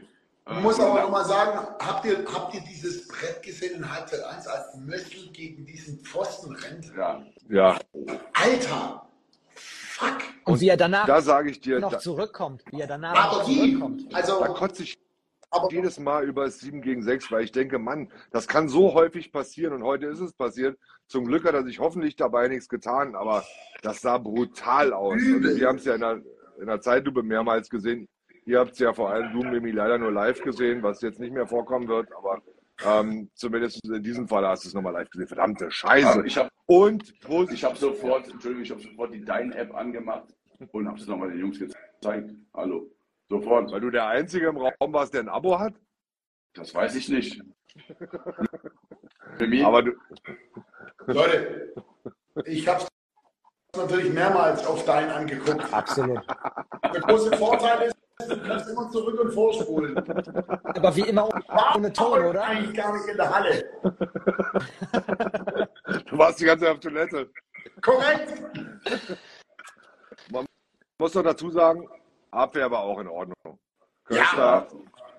[0.48, 4.46] Man muss aber nochmal sagen, habt ihr, habt ihr dieses Brett gesehen in Halbzeit 1,
[4.46, 6.92] als Mössl gegen diesen Pfosten rennt?
[6.96, 7.78] Ja, ja,
[8.32, 9.08] Alter!
[9.54, 10.18] Fuck!
[10.44, 13.14] Und, und wie er danach da sage ich dir, noch da, zurückkommt, wie er danach
[13.14, 14.14] Aber noch zurückkommt.
[14.14, 14.98] Also, da kotze ich
[15.50, 18.94] aber jedes Mal über das 7 gegen 6, weil ich denke, Mann, das kann so
[18.94, 20.78] häufig passieren und heute ist es passiert.
[21.06, 23.44] Zum Glück hat er sich hoffentlich dabei nichts getan, aber
[23.82, 25.14] das sah brutal aus.
[25.14, 26.22] Und wir haben es ja in der,
[26.60, 28.08] in der Zeitlupe mehrmals gesehen.
[28.48, 31.34] Ihr habt es ja vor allem du, Mimi, leider nur live gesehen, was jetzt nicht
[31.34, 32.40] mehr vorkommen wird, aber
[32.82, 35.28] ähm, zumindest in diesem Fall hast du es nochmal live gesehen.
[35.28, 36.24] Verdammte Scheiße.
[36.24, 37.12] Ich habe Und
[37.52, 40.34] ich hab sofort, Entschuldigung, ich habe sofort die Dein-App angemacht
[40.72, 42.30] und habe es nochmal den Jungs gezeigt.
[42.54, 42.90] Hallo.
[43.28, 43.70] Sofort.
[43.70, 45.74] weil du der Einzige im Raum warst, der ein Abo hat.
[46.54, 47.42] Das weiß ich nicht.
[49.36, 49.92] Für mich, Aber du,
[51.06, 51.74] Leute,
[52.46, 52.86] ich habe
[53.76, 55.70] natürlich mehrmals auf dein angeguckt.
[55.70, 56.26] Absolut.
[56.94, 59.96] Der große Vorteil ist, du kannst immer zurück und vorspulen.
[59.96, 61.28] Aber wie immer
[61.76, 62.44] ohne Ton, oder?
[62.44, 63.64] Eigentlich gar nicht in der Halle.
[66.06, 67.30] du warst die ganze Zeit auf Toilette.
[67.80, 68.42] Korrekt.
[70.98, 71.88] muss doch dazu sagen,
[72.30, 73.58] Abwehr war auch in Ordnung.
[74.04, 74.66] Köster,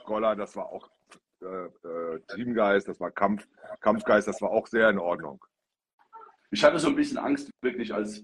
[0.06, 0.90] Goller, das war auch
[1.42, 3.48] äh, äh, Teamgeist, das war Kampf,
[3.80, 5.44] Kampfgeist, das war auch sehr in Ordnung.
[6.52, 8.24] ich hatte so ein bisschen Angst, wirklich, als,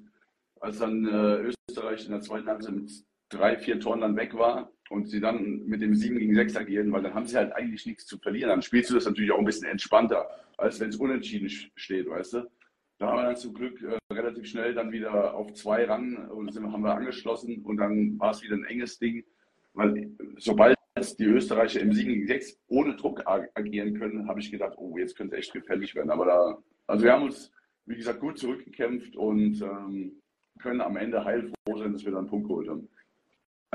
[0.60, 2.92] als dann äh, Österreich in der zweiten Halbzeit mit
[3.30, 6.92] drei, vier Toren dann weg war und sie dann mit dem 7 gegen 6 agieren,
[6.92, 8.50] weil dann haben sie halt eigentlich nichts zu verlieren.
[8.50, 12.34] Dann spielst du das natürlich auch ein bisschen entspannter, als wenn es unentschieden steht, weißt
[12.34, 12.52] du.
[12.98, 16.54] Da haben wir dann zum Glück äh, relativ schnell dann wieder auf zwei ran und
[16.54, 19.26] sind, haben wir angeschlossen und dann war es wieder ein enges Ding,
[19.74, 20.76] weil sobald
[21.20, 24.98] die Österreicher im 7 gegen 6 ohne Druck ag agieren können, habe ich gedacht, oh,
[24.98, 26.10] jetzt könnte es echt gefährlich werden.
[26.10, 26.58] Aber da,
[26.88, 27.52] also wir haben uns,
[27.86, 30.22] wie gesagt, gut zurückgekämpft und ähm,
[30.60, 32.88] können am Ende heilfroh sein, dass wir dann einen Punkt geholt haben.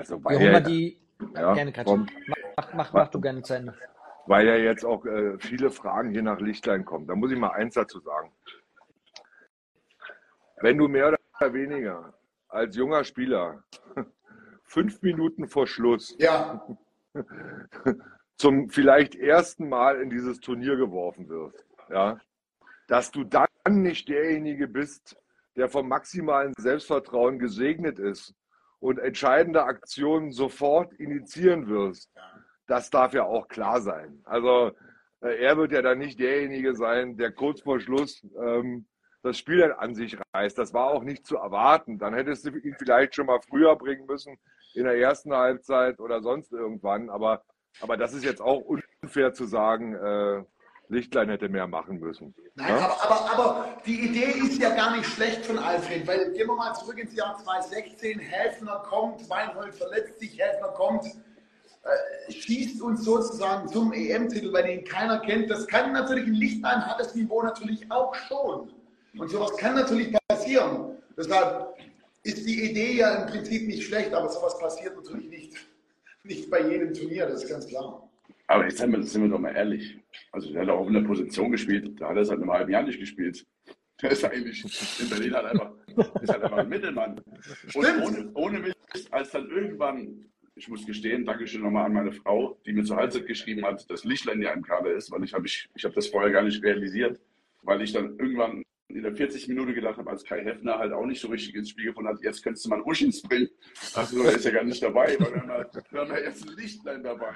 [0.01, 0.99] Also weil ja, die.
[1.35, 2.07] ja, gerne, komm,
[2.57, 3.75] Mach, mach, mach du gerne zu Ende.
[4.27, 7.07] weil ja jetzt auch äh, viele Fragen hier nach Lichtlein kommen.
[7.07, 8.33] Da muss ich mal eins dazu sagen.
[10.63, 12.15] Wenn du mehr oder weniger
[12.49, 13.63] als junger Spieler
[14.65, 16.67] fünf Minuten vor Schluss Ja,
[18.37, 22.19] zum vielleicht ersten Mal in dieses Turnier geworfen wirst, ja,
[22.89, 25.17] dass du dann nicht derjenige bist,
[25.57, 28.35] der vom maximalen Selbstvertrauen gesegnet ist
[28.81, 32.11] und entscheidende Aktionen sofort initiieren wirst,
[32.66, 34.21] das darf ja auch klar sein.
[34.25, 34.73] Also
[35.21, 38.87] äh, er wird ja dann nicht derjenige sein, der kurz vor Schluss ähm,
[39.23, 40.57] das Spiel dann an sich reißt.
[40.57, 41.99] Das war auch nicht zu erwarten.
[41.99, 44.38] Dann hättest du ihn vielleicht schon mal früher bringen müssen,
[44.75, 47.11] in der ersten Halbzeit oder sonst irgendwann.
[47.11, 47.43] Aber,
[47.81, 48.62] aber das ist jetzt auch
[49.03, 50.43] unfair zu sagen, äh,
[50.90, 52.35] Lichtlein hätte mehr machen müssen.
[52.57, 52.96] Nein, Ja?
[53.00, 56.57] aber, aber, aber die Idee ist ja gar nicht schlecht von Alfred, weil gehen wir
[56.57, 63.05] mal zurück ins Jahr 2016, Häfner kommt, Weinhold verletzt sich, Häfner kommt, äh, schießt uns
[63.05, 65.48] sozusagen zum EM-Titel, weil ihn keiner kennt.
[65.48, 68.72] Das kann natürlich in Lichtlein hat das Niveau natürlich auch schon.
[69.16, 70.96] Und sowas kann natürlich passieren.
[71.16, 71.76] Deshalb
[72.24, 75.57] ist die Idee ja im Prinzip nicht schlecht, aber sowas passiert natürlich nicht,
[76.24, 78.10] nicht bei jedem Turnier, das ist ganz klar.
[78.51, 79.97] Aber jetzt sind wir, sind wir doch mal ehrlich.
[80.33, 82.83] Also der hat auch in der Position gespielt, da hat er seit einem halben Jahr
[82.83, 83.47] nicht gespielt.
[84.03, 84.65] Der ist eigentlich
[84.99, 85.73] in Berlin halt einfach,
[86.23, 87.21] ist halt einfach ein Mittelmann.
[87.75, 92.59] Und ohne, ohne Mist, als dann irgendwann, ich muss gestehen, Dankeschön nochmal an meine Frau,
[92.65, 95.47] die mir zur Halbzeit geschrieben hat, dass Lichtlein ja im Kader ist, weil ich habe
[95.47, 97.21] ich, ich hab das vorher gar nicht realisiert,
[97.63, 101.05] weil ich dann irgendwann in der 40 Minute gedacht habe, als Kai Heffner halt auch
[101.05, 103.51] nicht so richtig ins Spiel gefunden hat, jetzt könntest du mal Uschins bringen.
[103.95, 106.49] Also der ist ja gar nicht dabei, weil wir haben, halt, wir haben ja jetzt
[106.49, 107.35] ein Lichtlein dabei.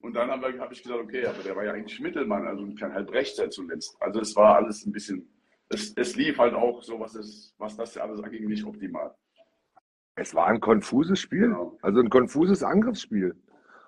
[0.00, 2.92] Und dann habe hab ich gesagt, okay, aber der war ja eigentlich Mittelmann, also kann
[2.94, 3.96] halt rechts sein zuletzt.
[4.00, 5.28] Also es war alles ein bisschen,
[5.68, 9.14] es, es lief halt auch so, was, es, was das alles anging, nicht optimal.
[10.16, 11.78] Es war ein konfuses Spiel, Genau.
[11.82, 13.34] also ein konfuses Angriffsspiel.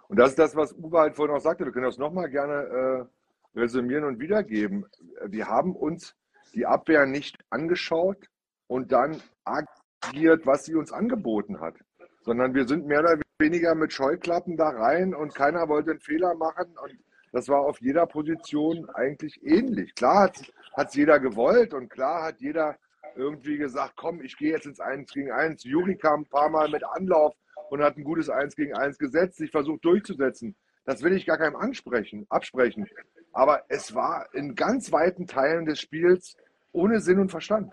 [0.08, 1.64] Und das ist das, was Uwe halt vorhin auch sagte.
[1.64, 3.08] Wir können das nochmal gerne
[3.56, 4.86] äh, resümieren und wiedergeben.
[5.26, 6.14] Wir haben uns
[6.54, 8.26] die Abwehr nicht angeschaut
[8.66, 11.76] und dann agiert, was sie uns angeboten hat,
[12.20, 13.31] sondern wir sind mehr oder weniger
[13.74, 16.76] mit Scheuklappen da rein und keiner wollte einen Fehler machen.
[16.82, 16.98] Und
[17.32, 19.94] das war auf jeder Position eigentlich ähnlich.
[19.94, 20.32] Klar
[20.74, 22.76] hat es jeder gewollt und klar hat jeder
[23.16, 25.64] irgendwie gesagt, komm, ich gehe jetzt ins 1 gegen 1.
[25.64, 27.34] Juri kam ein paar Mal mit Anlauf
[27.70, 30.54] und hat ein gutes 1 gegen 1 gesetzt, sich versucht durchzusetzen.
[30.84, 32.88] Das will ich gar keinem ansprechen, absprechen.
[33.32, 36.36] Aber es war in ganz weiten Teilen des Spiels
[36.72, 37.72] ohne Sinn und Verstand.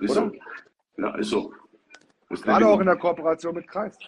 [0.00, 0.32] Ist so.
[0.96, 1.52] Ja, ist so.
[2.40, 3.98] Gerade auch in der Kooperation mit Kreis.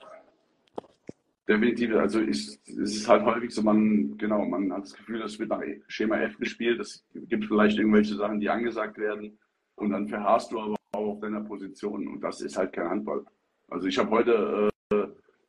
[1.47, 5.39] Definitiv, also ich, es ist halt häufig so, man, genau, man hat das Gefühl, es
[5.39, 9.39] wird nach Schema F gespielt, es gibt vielleicht irgendwelche Sachen, die angesagt werden
[9.75, 13.27] und dann verharrst du aber auch auf deiner Position und das ist halt kein Handball.
[13.69, 15.07] Also ich habe heute, äh,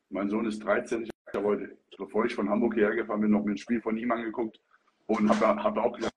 [0.09, 3.45] mein Sohn ist 13, ich habe heute, bevor ich von Hamburg hierher gefahren bin, noch
[3.45, 4.59] mir ein Spiel von ihm angeguckt
[5.07, 6.13] und habe hab auch gesagt,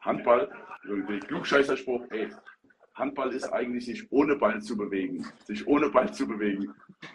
[0.00, 0.48] Handball,
[0.84, 2.28] irgendwie Klugscheißerspruch, ey,
[2.98, 6.74] Handball ist eigentlich sich ohne Ball zu bewegen, sich ohne Ball zu bewegen.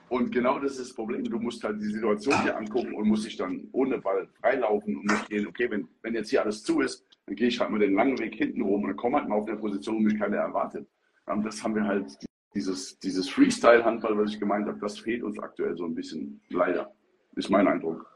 [0.10, 1.24] Und genau das ist das Problem.
[1.24, 5.12] Du musst halt die Situation hier angucken und musst dich dann ohne Ball freilaufen und
[5.12, 7.80] musst gehen, okay, wenn, wenn jetzt hier alles zu ist, dann gehe ich halt mal
[7.80, 10.18] den langen Weg hinten rum und dann komme halt mal auf eine Position, wo mich
[10.20, 10.88] keiner erwartet.
[11.26, 12.18] Und das haben wir halt,
[12.56, 16.94] dieses, dieses Freestyle-Handball, was ich gemeint habe, das fehlt uns aktuell so ein bisschen, leider.
[17.36, 18.08] Ist mein Eindruck.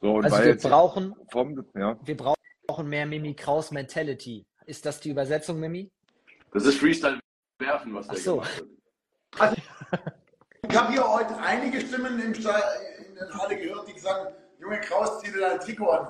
[0.00, 4.46] So, und Also weil wir jetzt brauchen, vom, ja, wir brauchen mehr Mimi Kraus Mentality.
[4.64, 5.90] Ist das die Übersetzung, Mimi?
[6.52, 8.36] Das ist Freestyle-Werfen, was Ach der so.
[8.36, 8.62] gemacht
[9.38, 9.56] hat.
[10.70, 12.58] Ich habe hier heute einige Stimmen im Sta
[13.08, 16.08] in der Halle gehört, die gesagt haben, Junge Kraus, zieh dir dein Trikot an.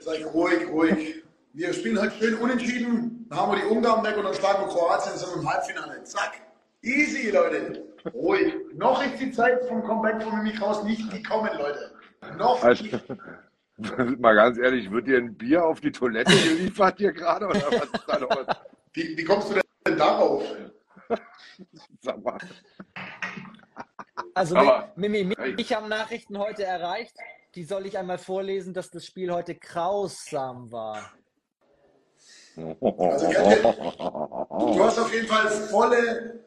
[0.00, 1.22] Sag ich, ruhig, ruhig.
[1.52, 4.68] Wir spielen heute schön unentschieden, dann haben wir die Ungarn weg und dann schlagen wir
[4.68, 6.02] Kroatien sind wir im Halbfinale.
[6.04, 6.40] Zack.
[6.80, 7.84] Easy, Leute.
[8.14, 8.54] Ruhig.
[8.74, 11.92] Noch ist die Zeit vom Comeback von Mimi Kraus nicht gekommen, Leute.
[12.38, 13.04] Noch also, nicht.
[14.20, 17.84] mal ganz ehrlich, wird dir ein Bier auf die Toilette geliefert hier gerade oder was
[17.84, 18.46] ist da los?
[18.94, 19.54] Wie, wie kommst du
[19.86, 20.42] denn darauf?
[22.00, 22.38] Sag mal.
[24.34, 27.16] Also Aber- Mimi, mich, mich haben Nachrichten heute erreicht.
[27.54, 31.12] Die soll ich einmal vorlesen, dass das Spiel heute grausam war.
[32.56, 36.44] Also, Du hast auf jeden Fall volle,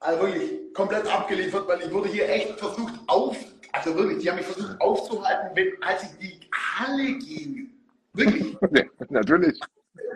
[0.00, 3.36] also wirklich komplett abgeliefert, weil ich wurde hier echt versucht auf,
[3.72, 7.70] also wirklich, die haben mich versucht aufzuhalten, wenn, als ich die Halle ging.
[8.12, 8.56] Wirklich.
[8.70, 9.58] Nee, Natürlich.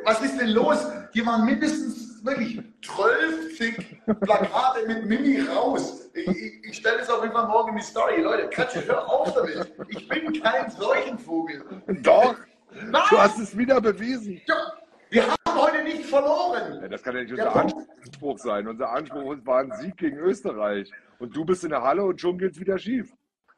[0.05, 0.79] Was ist denn los?
[1.13, 6.11] Hier waren mindestens wirklich 12 Plakate mit Mimi raus.
[6.15, 8.21] Ich, ich, ich stelle das auf jeden Fall morgen in die Story.
[8.21, 9.73] Leute, Katze, hör auf damit.
[9.89, 11.65] Ich bin kein Seuchenvogel.
[12.03, 12.35] Doch,
[12.71, 13.03] Nein!
[13.11, 14.41] du hast es wieder bewiesen.
[14.47, 14.73] Ja,
[15.11, 16.81] Wir haben heute nicht verloren.
[16.83, 18.67] Ja, das kann ja nicht unser Anspruch sein.
[18.67, 20.91] Unser Anspruch war ein Sieg gegen Österreich.
[21.19, 23.13] Und du bist in der Halle und schon geht's wieder schief.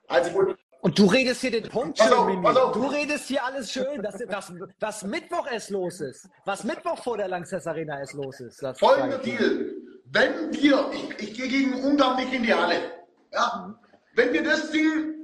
[0.08, 2.42] Also Und du redest hier den Punkt Pass schön, auf, Mimi.
[2.42, 2.72] pass auf.
[2.72, 6.28] Du redest hier alles schön, dass, dass, was Mittwoch erst los ist.
[6.44, 8.62] Was Mittwoch vor der Lanxess Arena erst los ist.
[8.62, 9.16] Das Folgender.
[9.16, 9.72] Deal.
[10.04, 12.76] Wenn wir, ich, ich gehe gegen Ungarn nicht in die Halle.
[13.32, 13.74] Ja?
[14.14, 15.14] Wenn wir das Ding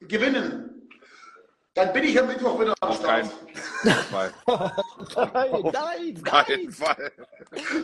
[0.00, 0.90] gewinnen,
[1.72, 3.26] dann bin ich am Mittwoch wieder am Start.
[4.10, 4.32] Fall.
[5.16, 7.12] Nein, nein, nein, Fall.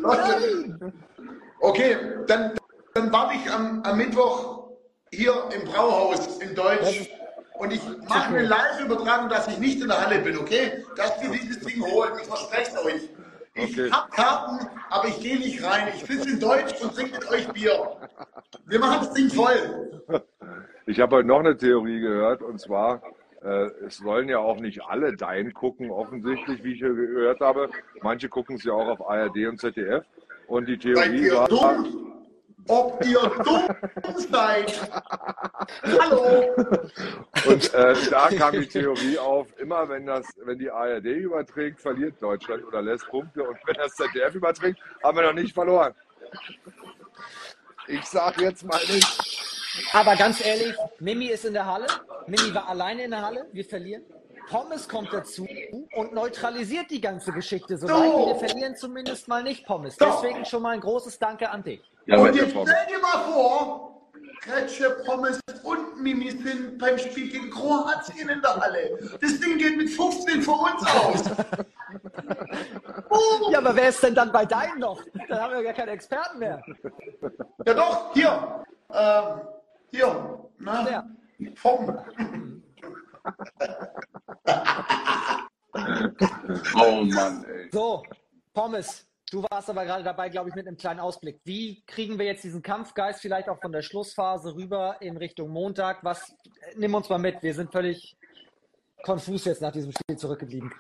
[0.03, 0.93] nein.
[1.61, 2.53] Okay, dann,
[2.93, 4.66] dann warte ich am, am Mittwoch
[5.17, 7.11] hier im Brauhaus in Deutsch.
[7.59, 10.85] Und ich mache eine Live-Übertragung, dass ich nicht in der Halle bin, okay?
[10.95, 13.03] Dass wir dieses Ding holen, ich verspreche es euch.
[13.55, 13.91] Ich Okay.
[13.91, 15.89] hab Karten, aber ich gehe nicht rein.
[15.95, 17.97] Ich sitze in Deutsch und trinke mit euch Bier.
[18.67, 20.03] Wir machen das Ding voll.
[20.85, 23.01] Ich habe heute noch eine Theorie gehört und zwar,
[23.43, 27.71] äh, es wollen ja auch nicht alle Dein gucken, offensichtlich, wie ich gehört habe.
[28.03, 30.05] Manche gucken es ja auch auf ARD und ZDF.
[30.49, 32.26] Und die Theorie war, dumm?
[32.69, 34.91] Ob ihr dumm seid?
[36.01, 36.55] Hallo?
[37.47, 42.15] und äh, da kam die Theorie auf, immer wenn das, wenn die ARD überträgt, verliert
[42.21, 45.95] Deutschland oder lässt Punkte und wenn das ZDF überträgt, haben wir noch nicht verloren.
[47.89, 49.47] Ich sag jetzt mal nicht.
[49.93, 51.87] Aber ganz ehrlich, Mimi ist in der Halle.
[52.27, 53.47] Mimi war alleine in der Halle.
[53.53, 54.03] Wir verlieren.
[54.49, 55.47] Pommes kommt dazu
[55.97, 58.13] und neutralisiert die ganze Geschichte so weit.
[58.13, 58.27] So.
[58.29, 59.97] Wir verlieren zumindest mal nicht Pommes.
[59.97, 61.83] Deswegen schon mal ein großes Danke an dich.
[62.07, 64.09] Ja, Und jetzt stell dir mal vor,
[64.41, 68.99] Kretsche, Pommes und Mimi sind beim Spiel gegen Kroatien in der Halle.
[69.21, 71.23] Das Ding geht mit 15 für uns aus.
[73.11, 75.03] Uh, Ja, aber wer ist denn dann bei deinen noch?
[75.29, 76.63] Dann haben wir gar keine Experten mehr.
[77.67, 78.65] ja doch, hier.
[78.93, 79.41] Ähm,
[79.91, 80.39] hier.
[80.59, 81.05] Na, Ja.
[81.57, 81.99] vom.
[86.77, 87.69] oh Mann, ey.
[87.73, 88.03] So,
[88.55, 89.05] Pommes,
[89.37, 91.41] du warst aber gerade dabei, glaube ich, mit einem kleinen Ausblick.
[91.45, 96.03] Wie kriegen wir jetzt diesen Kampfgeist vielleicht auch von der Schlussphase rüber in Richtung Montag?
[96.03, 97.43] Was, äh, nimm uns mal mit.
[97.43, 98.17] Wir sind völlig
[99.03, 100.73] konfus jetzt nach diesem Spiel zurückgeblieben.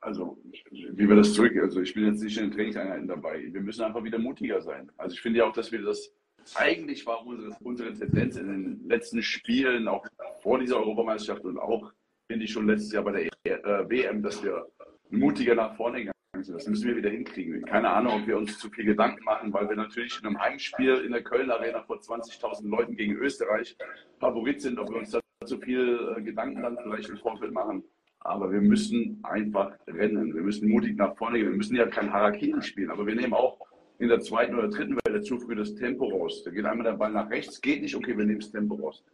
[0.00, 0.38] Also,
[0.70, 3.42] wie wir das zurück, also ich bin jetzt nicht in den Trainingseinheiten dabei.
[3.52, 4.90] Wir müssen einfach wieder mutiger sein.
[4.96, 6.12] Also ich finde ja auch, dass wir das,
[6.54, 10.06] eigentlich war unsere, unsere Tendenz in den letzten Spielen, auch
[10.42, 11.92] vor dieser Europameisterschaft und auch,
[12.26, 13.12] finde ich schon letztes Jahr bei
[13.44, 14.66] der äh, WM, dass wir
[15.10, 17.64] mutiger nach vorne Das müssen wir wieder hinkriegen.
[17.64, 20.96] Keine Ahnung, ob wir uns zu viel Gedanken machen, weil wir natürlich in einem Heimspiel
[20.96, 23.76] in der Köln Arena vor 20.000 Leuten gegen Österreich
[24.18, 27.84] Favorit sind, ob wir uns da zu viel äh, Gedanken dann vielleicht im Vorfeld machen.
[28.20, 30.34] Aber wir müssen einfach rennen.
[30.34, 31.50] Wir müssen mutig nach vorne gehen.
[31.50, 33.58] Wir müssen ja kein Harakiri spielen, aber wir nehmen auch
[33.98, 36.42] in der zweiten oder dritten Welle zu früh das Tempo raus.
[36.42, 39.04] Da geht einmal der Ball nach rechts, geht nicht, okay, wir nehmen das Tempo raus.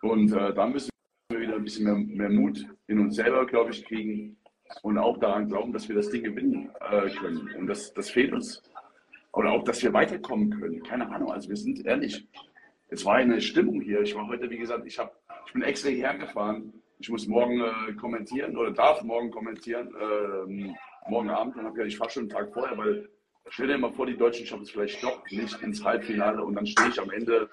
[0.00, 0.90] Und äh, da müssen
[1.28, 4.36] wir wieder ein bisschen mehr, mehr Mut in uns selber, glaube ich, kriegen
[4.82, 7.54] und auch daran glauben, dass wir das Ding gewinnen äh, können.
[7.58, 8.62] Und das, das fehlt uns.
[9.32, 10.82] Oder auch, dass wir weiterkommen können.
[10.82, 11.32] Keine Ahnung.
[11.32, 12.26] Also wir sind ehrlich.
[12.88, 14.02] Es war eine Stimmung hier.
[14.02, 15.16] Ich war heute, wie gesagt, ich, hab,
[15.46, 16.72] ich bin extra hierher gefahren.
[16.98, 19.92] Ich muss morgen äh, kommentieren oder darf morgen kommentieren.
[20.00, 20.74] Ähm,
[21.08, 23.08] morgen Abend und habe gesagt, ich fahre schon einen Tag vorher, weil
[23.48, 26.66] stell dir mal vor, die Deutschen schaffen es vielleicht doch nicht ins Halbfinale und dann
[26.66, 27.48] stehe ich am Ende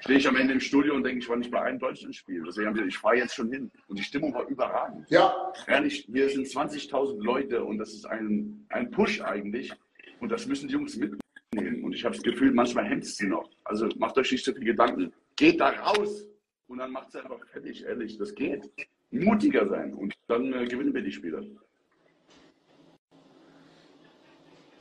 [0.00, 2.42] stehe ich am Ende im Studio und denke, ich war nicht bei einem Deutschlandspiel.
[2.46, 3.70] Deswegen haben wir ich fahre jetzt schon hin.
[3.86, 5.08] Und die Stimmung war überragend.
[5.10, 5.52] Ja.
[5.66, 9.72] Ehrlich, hier sind 20.000 Leute und das ist ein, ein Push eigentlich.
[10.20, 11.84] Und das müssen die Jungs mitnehmen.
[11.84, 13.48] Und ich habe das Gefühl, manchmal hemmt es sie noch.
[13.64, 15.12] Also macht euch nicht so viel Gedanken.
[15.36, 16.26] Geht da raus
[16.66, 18.18] und dann macht es einfach fertig, ehrlich.
[18.18, 18.68] Das geht.
[19.10, 21.44] Mutiger sein und dann äh, gewinnen wir die Spiele.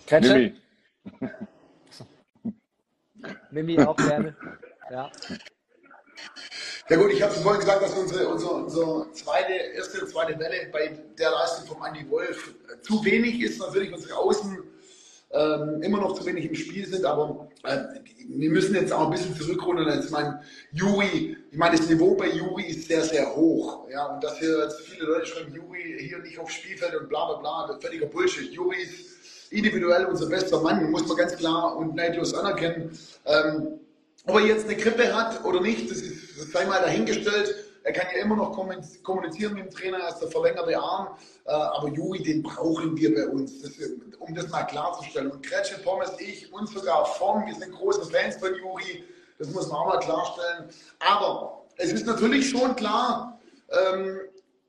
[0.06, 0.54] Kretsche?
[1.20, 1.34] Mimi.
[3.52, 4.36] Mimi auch gerne.
[4.90, 5.12] Ja.
[6.90, 10.70] Ja gut, ich habe vorhin gesagt, dass unsere, unsere, unsere zweite, erste und zweite Welle
[10.72, 13.60] bei der Leistung vom Andy Wolf zu wenig ist.
[13.60, 14.58] Natürlich unsere Außen
[15.32, 17.78] ähm, immer noch zu wenig im Spiel sind, aber äh,
[18.28, 19.88] wir müssen jetzt auch ein bisschen zurückrudern.
[19.94, 20.40] Jetzt mein
[20.72, 23.88] Juri, ich meine, das Niveau bei Juri ist sehr, sehr hoch.
[23.92, 27.34] Ja, und dass hier jetzt viele Leute schreiben, Juri hier nicht aufs Spielfeld und bla
[27.34, 28.52] bla bla, völliger Bullshit.
[28.52, 32.98] Juri ist individuell unser bester Mann, muss man ganz klar und neidlos anerkennen.
[33.26, 33.80] Ähm,
[34.26, 37.56] ob er jetzt eine Grippe hat oder nicht, das, ist, das mal dahingestellt.
[37.84, 38.52] Er kann ja immer noch
[39.04, 41.16] kommunizieren mit dem Trainer, er ist der verlängerte Arm.
[41.46, 43.72] Äh, aber Juri, den brauchen wir bei uns, das,
[44.20, 45.32] um das mal klarzustellen.
[45.32, 49.06] Und Kretsche, Pommes, ich und sogar Form, wir sind große Fans von Juri.
[49.38, 50.70] Das muss man auch mal klarstellen.
[51.00, 53.40] Aber es ist natürlich schon klar,
[53.72, 54.20] ähm,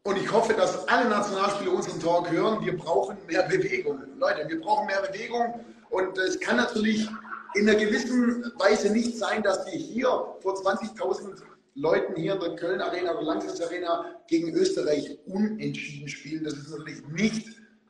[0.02, 4.00] und ich hoffe, dass alle Nationalspieler unseren Talk hören, wir brauchen mehr Bewegung.
[4.18, 5.60] Leute, wir brauchen mehr Bewegung.
[5.90, 7.06] Und es kann natürlich
[7.54, 10.08] in einer gewissen Weise nicht sein, dass wir hier
[10.40, 11.42] vor 20.000
[11.74, 16.44] Leuten hier in der Köln Arena oder Langsess Arena gegen Österreich unentschieden spielen.
[16.44, 17.48] Das ist natürlich nicht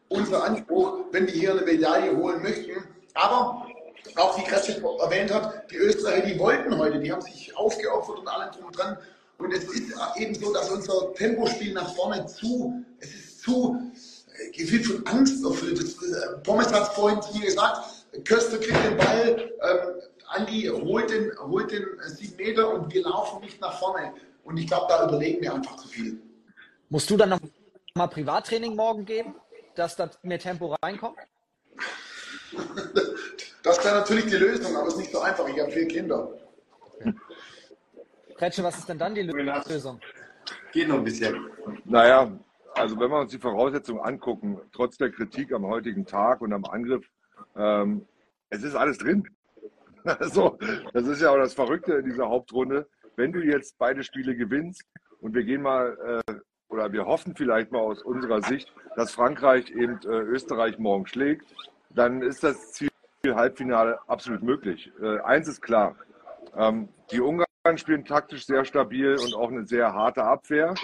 [0.08, 2.72] unser Anspruch, wenn wir hier eine Medaille holen möchten.
[3.14, 3.66] Aber
[4.16, 8.28] auch wie Christian erwähnt hat, die Österreicher, die wollten heute, die haben sich aufgeopfert und
[8.28, 8.96] allem drum und dran.
[9.38, 13.90] Und es ist eben so, dass unser Tempospiel nach vorne zu, es ist zu
[14.34, 15.80] äh, gefühlt von Angst erfüllt.
[15.80, 21.10] Das, äh, Pommes hat es vorhin mir gesagt, Köster kriegt den Ball, ähm, Andi holt
[21.10, 24.14] den, holt den sieben Meter und wir laufen nicht nach vorne.
[24.44, 26.20] Und ich glaube, da überlegen wir einfach zu viel.
[26.88, 27.40] Musst du dann noch
[27.94, 29.34] mal Privattraining morgen geben,
[29.74, 31.18] dass da mehr Tempo reinkommt?
[33.62, 35.46] Das wäre natürlich die Lösung, aber es ist nicht so einfach.
[35.46, 36.32] Ich habe vier Kinder.
[38.36, 40.00] Kretsche, was ist denn dann die Lösung?
[40.72, 41.50] Geht noch ein bisschen.
[41.84, 42.32] Naja,
[42.74, 46.64] also wenn wir uns die Voraussetzungen angucken, trotz der Kritik am heutigen Tag und am
[46.64, 47.04] Angriff,
[47.56, 48.06] ähm,
[48.50, 49.28] es ist alles drin.
[50.20, 50.58] so,
[50.92, 52.88] das ist ja auch das Verrückte in dieser Hauptrunde.
[53.16, 54.84] Wenn du jetzt beide Spiele gewinnst
[55.20, 56.34] und wir gehen mal, äh,
[56.68, 61.44] oder wir hoffen vielleicht mal aus unserer Sicht, dass Frankreich eben äh, Österreich morgen schlägt,
[61.90, 62.90] dann ist das Ziel
[63.26, 64.90] Halbfinale absolut möglich.
[65.02, 65.96] Äh, eins ist klar,
[66.56, 70.74] ähm, die Ungarn spielen taktisch sehr stabil und auch eine sehr harte Abwehr.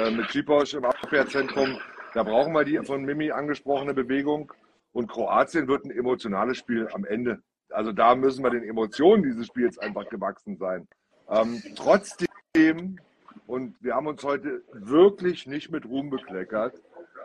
[0.00, 1.78] Äh, mit Schiposch im Abwehrzentrum,
[2.14, 4.52] da brauchen wir die von Mimi angesprochene Bewegung.
[4.94, 7.42] Und Kroatien wird ein emotionales Spiel am Ende.
[7.70, 10.86] Also da müssen wir den Emotionen dieses Spiels einfach gewachsen sein.
[11.28, 13.00] Ähm, trotzdem,
[13.48, 16.80] und wir haben uns heute wirklich nicht mit Ruhm bekleckert.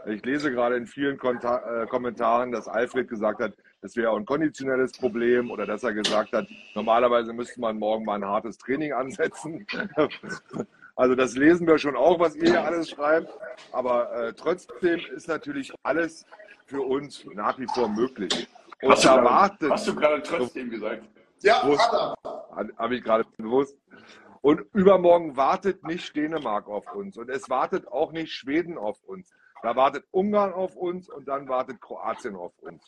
[0.07, 4.25] Ich lese gerade in vielen Konta äh, Kommentaren, dass Alfred gesagt hat, das wäre ein
[4.25, 8.93] konditionelles Problem oder dass er gesagt hat, normalerweise müsste man morgen mal ein hartes Training
[8.93, 9.67] ansetzen.
[10.95, 13.31] also das lesen wir schon auch, was ihr hier alles schreibt.
[13.71, 16.25] Aber äh, trotzdem ist natürlich alles
[16.69, 18.47] für uns nach wie vor möglich.
[18.81, 21.03] Und hast, du gerade, hast du gerade trotzdem gesagt?
[21.41, 23.77] Ja, habe hab ich gerade bewusst.
[24.41, 29.33] Und übermorgen wartet nicht Dänemark auf uns und es wartet auch nicht Schweden auf uns.
[29.63, 32.81] Da wartet Ungarn auf uns und dann wartet Kroatien auf uns.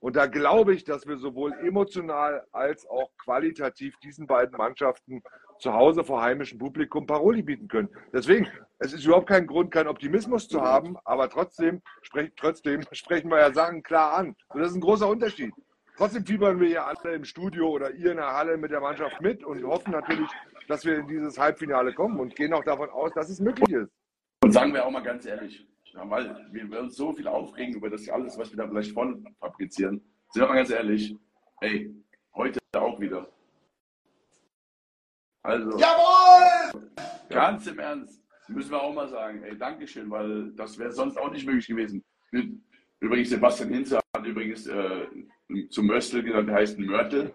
[0.00, 5.22] Und da glaube ich, dass wir sowohl emotional als auch qualitativ diesen beiden Mannschaften
[5.58, 7.88] zu Hause vor heimischem Publikum Paroli bieten können.
[8.12, 8.48] Deswegen,
[8.78, 13.38] es ist überhaupt kein Grund, keinen Optimismus zu haben, aber trotzdem, sprech, trotzdem sprechen wir
[13.38, 14.36] ja Sachen klar an.
[14.48, 15.52] Und das ist ein großer Unterschied.
[15.96, 19.20] Trotzdem fiebern wir ja alle im Studio oder ihr in der Halle mit der Mannschaft
[19.22, 20.28] mit und hoffen natürlich,
[20.68, 23.90] dass wir in dieses Halbfinale kommen und gehen auch davon aus, dass es möglich ist.
[24.42, 28.06] Und sagen wir auch mal ganz ehrlich, weil wir uns so viel aufregen über das
[28.10, 30.02] alles, was wir da vielleicht von fabrizieren.
[30.30, 31.16] Sind wir mal ganz ehrlich,
[31.62, 31.94] ey,
[32.34, 33.26] heute auch wieder.
[35.46, 36.90] Also, Jawohl!
[37.28, 41.30] Ganz im Ernst, müssen wir auch mal sagen, ey, Dankeschön, weil das wäre sonst auch
[41.30, 42.04] nicht möglich gewesen.
[42.98, 45.06] Übrigens, Sebastian Hinze hat übrigens äh,
[45.70, 47.32] zum Möstel gesagt, der heißt Mörtel,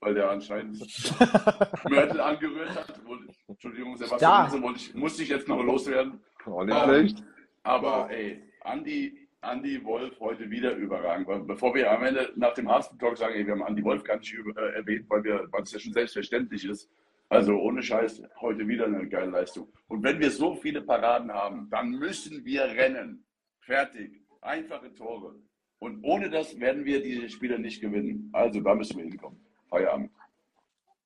[0.00, 0.80] weil der anscheinend
[1.88, 3.00] Mörtel angerührt hat.
[3.46, 6.20] Entschuldigung, Sebastian Hinze, ich, musste ich jetzt noch loswerden.
[6.44, 7.22] Auch nicht schlecht.
[7.62, 11.28] Aber ey, Andi, Andi Wolf heute wieder überragend.
[11.28, 14.02] Weil bevor wir am Ende nach dem Hasten Talk sagen, ey, wir haben Andi Wolf
[14.02, 16.90] gar nicht über, äh, erwähnt, weil wir, weil es ja schon selbstverständlich ist.
[17.32, 19.72] Also ohne Scheiß, heute wieder eine geile Leistung.
[19.88, 23.24] Und wenn wir so viele Paraden haben, dann müssen wir rennen.
[23.60, 24.20] Fertig.
[24.42, 25.36] Einfache Tore.
[25.78, 28.28] Und ohne das werden wir diese Spiele nicht gewinnen.
[28.34, 29.40] Also da müssen wir hinkommen.
[29.70, 30.10] Feierabend.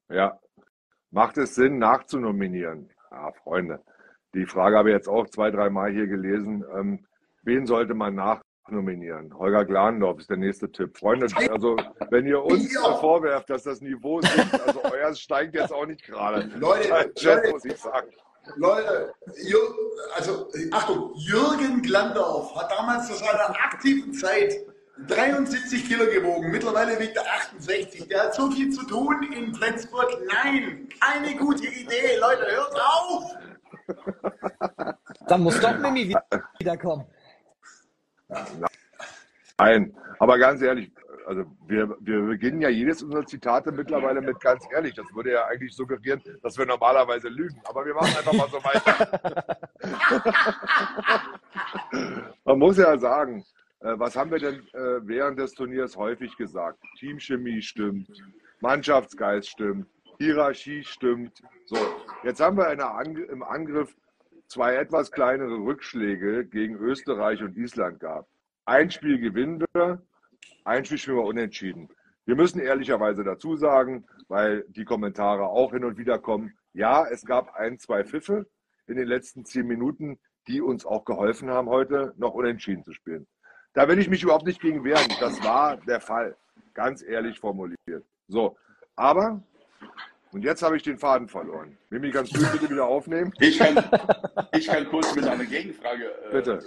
[0.09, 0.37] Ja.
[1.12, 2.91] Macht es Sinn, nachzunominieren?
[3.12, 3.81] Ja, Freunde.
[4.35, 6.64] Die Frage habe ich jetzt auch zwei, dreimal hier gelesen.
[6.77, 7.07] Ähm,
[7.43, 8.16] wen sollte man
[8.70, 9.32] nachnominieren?
[9.38, 10.96] Holger Glandorf ist der nächste Tipp.
[10.98, 11.76] Freunde, also
[12.10, 12.94] wenn ihr uns Ja.
[12.96, 16.50] vorwerft, dass das Niveau sinkt, also euer steigt jetzt auch nicht gerade.
[16.58, 17.50] Leute, Chat, Leute.
[17.52, 18.08] muss ich sagen.
[18.56, 19.12] Leute,
[20.14, 24.54] also Achtung, Jürgen Glandorf hat damals zu seiner aktiven Zeit
[25.08, 26.50] 73 Kilo gewogen.
[26.52, 28.06] Mittlerweile wiegt er 68.
[28.08, 30.16] Der hat so viel zu tun in Flensburg.
[30.32, 32.16] Nein, keine gute Idee.
[32.20, 33.34] Leute, hört auf!
[35.28, 37.04] Dann muss doch Mimi wi- wiederkommen.
[39.59, 40.91] Nein, aber ganz ehrlich,
[41.27, 44.95] also wir, wir beginnen ja jedes unserer Zitate mittlerweile mit ganz ehrlich.
[44.95, 47.61] Das würde ja eigentlich suggerieren, dass wir normalerweise lügen.
[47.64, 49.59] Aber wir machen einfach mal so weiter.
[52.45, 53.45] Man muss ja sagen,
[53.81, 56.79] äh, was haben wir denn äh, während des Turniers häufig gesagt?
[56.99, 58.09] Teamchemie stimmt,
[58.61, 61.43] Mannschaftsgeist stimmt, Hierarchie stimmt.
[61.64, 61.77] So,
[62.22, 63.95] jetzt haben wir in der Ang im Angriff
[64.49, 68.28] zwei etwas kleinere Rückschläge gegen Österreich und Island gehabt.
[68.64, 70.03] Ein Spiel gewinnen wir,
[70.64, 71.88] ein Spiel spielen wir unentschieden.
[72.24, 77.24] Wir müssen ehrlicherweise dazu sagen, weil die Kommentare auch hin und wieder kommen, ja, es
[77.24, 78.47] gab ein, zwei Pfiffe
[78.86, 80.18] in den letzten zehn Minuten,
[80.49, 83.26] die uns auch geholfen haben, heute noch unentschieden zu spielen.
[83.72, 85.12] Da will ich mich überhaupt nicht gegen wehren.
[85.20, 86.36] Das war der Fall.
[86.74, 88.05] Ganz ehrlich formuliert.
[88.28, 88.57] So,
[88.97, 89.42] aber,
[90.33, 91.77] und jetzt habe ich den Faden verloren.
[91.91, 93.33] Mimi, kannst du bitte wieder aufnehmen?
[93.41, 93.83] Ich kann,
[94.53, 96.61] ich kann kurz mit einer Gegenfrage äh, äh,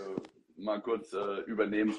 [0.57, 1.95] mal kurz äh, übernehmen,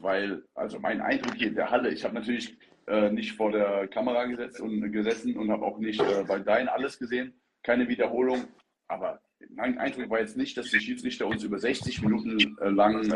[0.00, 3.88] weil, also mein Eindruck hier in der Halle, ich habe natürlich äh, nicht vor der
[3.88, 8.44] Kamera gesetzt und gesessen und habe auch nicht äh, bei Dein alles gesehen, keine Wiederholung,
[8.88, 9.20] aber
[9.50, 13.08] mein Eindruck war jetzt nicht, dass die Schiedsrichter uns über 60 Minuten äh, lang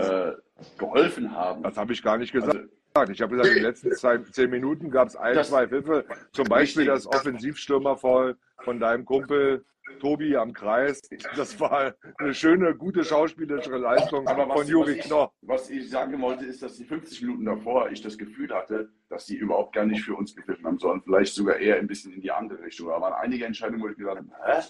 [0.76, 1.62] geholfen haben.
[1.62, 2.56] Das habe ich gar nicht gesagt.
[2.56, 2.68] Also,
[3.10, 6.04] Ich habe gesagt, in den letzten zwei, zehn Minuten gab es ein, Das- zwei Pfiffe.
[6.32, 9.64] Zum Beispiel das Offensivstürmerfoul von deinem Kumpel
[10.00, 11.00] Tobi am Kreis.
[11.36, 15.32] Das war eine schöne, gute schauspielerische Leistung Aber was, von Juri was, ich, Knorr.
[15.42, 19.26] was ich sagen wollte, ist, dass die 50 Minuten davor ich das Gefühl hatte, dass
[19.26, 22.20] sie überhaupt gar nicht für uns gepfiffen haben, sondern vielleicht sogar eher ein bisschen in
[22.20, 22.88] die andere Richtung.
[22.88, 24.62] Da waren einige Entscheidungen, wo ich gesagt habe, hä?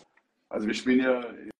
[0.49, 1.51] Also wir spielen ja, äh,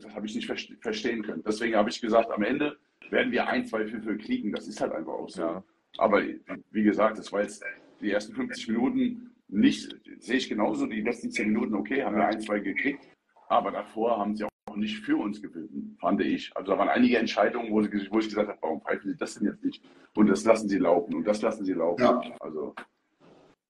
[0.00, 1.42] das habe ich nicht verste- verstehen können.
[1.46, 2.76] Deswegen habe ich gesagt, am Ende
[3.10, 4.52] werden wir ein, zwei Pfiffe kriegen.
[4.52, 5.42] Das ist halt einfach auch so.
[5.42, 5.64] Ja.
[5.98, 6.22] Aber
[6.70, 7.64] wie gesagt, das war jetzt
[8.00, 12.26] die ersten 50 Minuten nicht, sehe ich genauso, die letzten 10 Minuten, okay, haben wir
[12.26, 13.08] ein, zwei gekriegt.
[13.48, 16.56] Aber davor haben sie auch nicht für uns gepfiffen, fand ich.
[16.56, 19.34] Also da waren einige Entscheidungen, wo, sie, wo ich gesagt habe, warum pfeifen sie das
[19.34, 19.82] denn jetzt nicht?
[20.14, 22.02] Und das lassen sie laufen und das lassen sie laufen.
[22.02, 22.22] Ja.
[22.38, 22.74] Also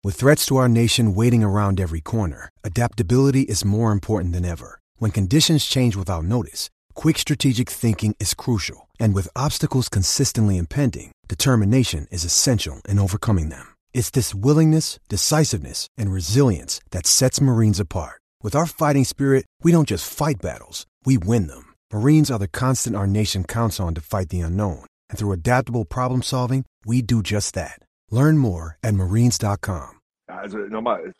[0.03, 4.79] With threats to our nation waiting around every corner, adaptability is more important than ever.
[4.99, 8.89] When conditions change without notice, quick strategic thinking is crucial.
[8.99, 13.75] And with obstacles consistently impending, determination is essential in overcoming them.
[13.93, 18.19] It's this willingness, decisiveness, and resilience that sets Marines apart.
[18.41, 21.75] With our fighting spirit, we don't just fight battles, we win them.
[21.93, 24.85] Marines are the constant our nation counts on to fight the unknown.
[25.09, 27.79] And through adaptable problem solving, we do just that.
[28.09, 29.99] Learn more at marines.com.
[30.29, 31.11] Also nochmal,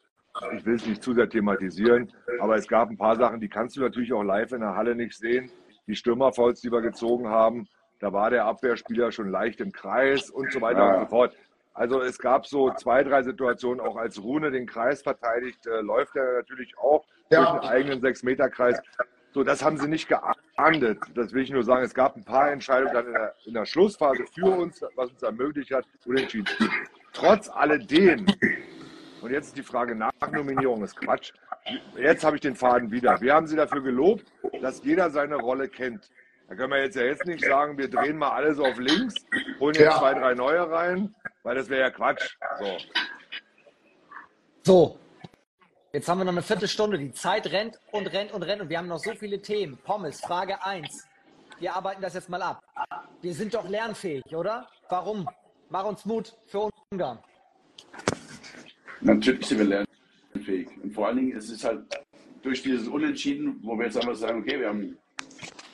[0.55, 3.77] ich will es nicht zu sehr thematisieren, aber es gab ein paar Sachen, die kannst
[3.77, 5.49] du natürlich auch live in der Halle nicht sehen.
[5.87, 7.67] Die Stürmerfouls, die wir gezogen haben,
[7.99, 10.93] da war der Abwehrspieler schon leicht im Kreis und so weiter Ja.
[10.95, 11.35] und so fort.
[11.73, 16.15] Also es gab so zwei, drei Situationen, auch als Rune den Kreis verteidigt, äh, läuft
[16.15, 17.39] er natürlich auch Ja.
[17.51, 18.79] durch den eigenen Sechs-Meter-Kreis.
[19.31, 20.99] So, das haben sie nicht geahndet.
[21.15, 21.83] Das will ich nur sagen.
[21.83, 25.21] Es gab ein paar Entscheidungen dann in der, in der Schlussphase für uns, was uns
[25.21, 26.47] ermöglicht hat, unentschieden.
[27.13, 28.25] Trotz alledem,
[29.21, 31.31] und jetzt ist die Frage nach Nominierung, ist Quatsch.
[31.97, 33.19] Jetzt habe ich den Faden wieder.
[33.21, 34.25] Wir haben sie dafür gelobt,
[34.61, 36.09] dass jeder seine Rolle kennt.
[36.47, 39.15] Da können wir jetzt ja jetzt nicht sagen, wir drehen mal alles auf links,
[39.59, 39.99] holen jetzt Ja.
[39.99, 41.13] zwei, drei neue rein,
[41.43, 42.37] weil das wäre ja Quatsch.
[42.59, 42.77] So.
[44.63, 44.99] So,
[45.91, 46.97] jetzt haben wir noch eine Viertelstunde.
[46.97, 49.77] Die Zeit rennt und rennt und rennt und wir haben noch so viele Themen.
[49.83, 51.05] Pommes, Frage 1.
[51.59, 52.61] Wir arbeiten das jetzt mal ab.
[53.21, 54.67] Wir sind doch lernfähig, oder?
[54.89, 55.27] Warum?
[55.69, 57.19] Mach uns Mut für Ungarn.
[59.01, 59.85] Natürlich sind wir
[60.33, 60.67] lernfähig.
[60.83, 61.83] Und vor allen Dingen ist es halt
[62.41, 64.97] durch dieses Unentschieden, wo wir jetzt einfach sagen, okay, wir haben,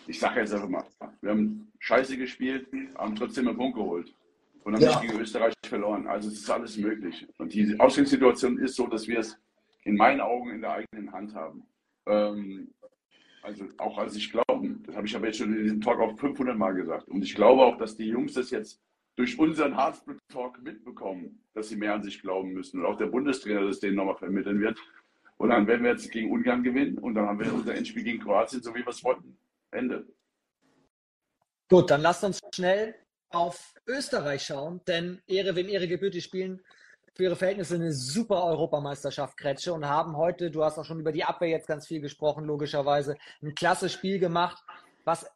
[0.08, 0.84] ich sage jetzt einfach mal,
[1.22, 4.14] wir haben scheiße gespielt, haben trotzdem einen Punkt geholt
[4.64, 5.00] und haben Ja.
[5.00, 6.08] nicht gegen Österreich verloren.
[6.08, 7.28] Also es ist alles möglich.
[7.38, 9.38] Und die Ausgangssituation ist so, dass wir es
[9.84, 11.64] in meinen Augen in der eigenen Hand haben.
[12.08, 12.70] Ähm,
[13.42, 16.18] also auch als ich glaube, das habe ich aber jetzt schon in diesem Talk auch
[16.18, 17.10] 500 Mal gesagt.
[17.10, 18.80] Und ich glaube auch, dass die Jungs das jetzt
[19.16, 22.80] durch unseren Heartbreak-Talk mitbekommen, dass sie mehr an sich glauben müssen.
[22.80, 24.80] Und auch der Bundestrainer das denen nochmal vermitteln wird.
[25.38, 28.20] Und dann werden wir jetzt gegen Ungarn gewinnen und dann haben wir unser Endspiel gegen
[28.20, 29.38] Kroatien, so wie wir es wollten.
[29.72, 30.06] Ende.
[31.70, 32.96] Gut, dann lasst uns schnell
[33.30, 36.62] auf Österreich schauen, denn Ehre, wem Ehre gebührt, die spielen
[37.16, 41.12] für ihre Verhältnisse eine super Europameisterschaft, Kretsche, und haben heute, du hast auch schon über
[41.12, 44.64] die Abwehr jetzt ganz viel gesprochen, logischerweise, ein klasse Spiel gemacht.
[45.04, 45.30] Was,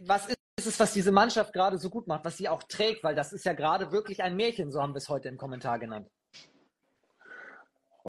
[0.00, 3.14] was ist es, was diese Mannschaft gerade so gut macht, was sie auch trägt, weil
[3.14, 6.08] das ist ja gerade wirklich ein Märchen, so haben wir es heute im Kommentar genannt.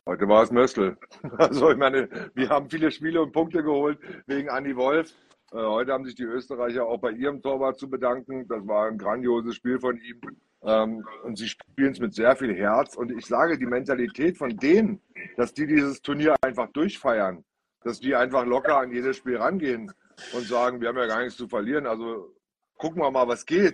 [0.06, 0.98] Heute war es Möstl.
[1.38, 5.14] Also ich meine, wir haben viele Spiele und Punkte geholt wegen Andi Wolf.
[5.52, 8.48] Äh, heute haben sich die Österreicher auch bei ihrem Torwart zu bedanken.
[8.48, 10.22] Das war ein grandioses Spiel von ihm.
[10.64, 12.95] Ähm, und sie spielen es mit sehr viel Herz.
[12.95, 15.02] Und ich sage, die Mentalität von denen,
[15.36, 17.43] dass die dieses Turnier einfach durchfeiern,
[17.84, 19.91] dass die einfach locker an jedes Spiel rangehen
[20.34, 21.88] und sagen, wir haben ja gar nichts zu verlieren.
[21.88, 22.37] Also
[22.78, 23.74] gucken wir mal, was geht.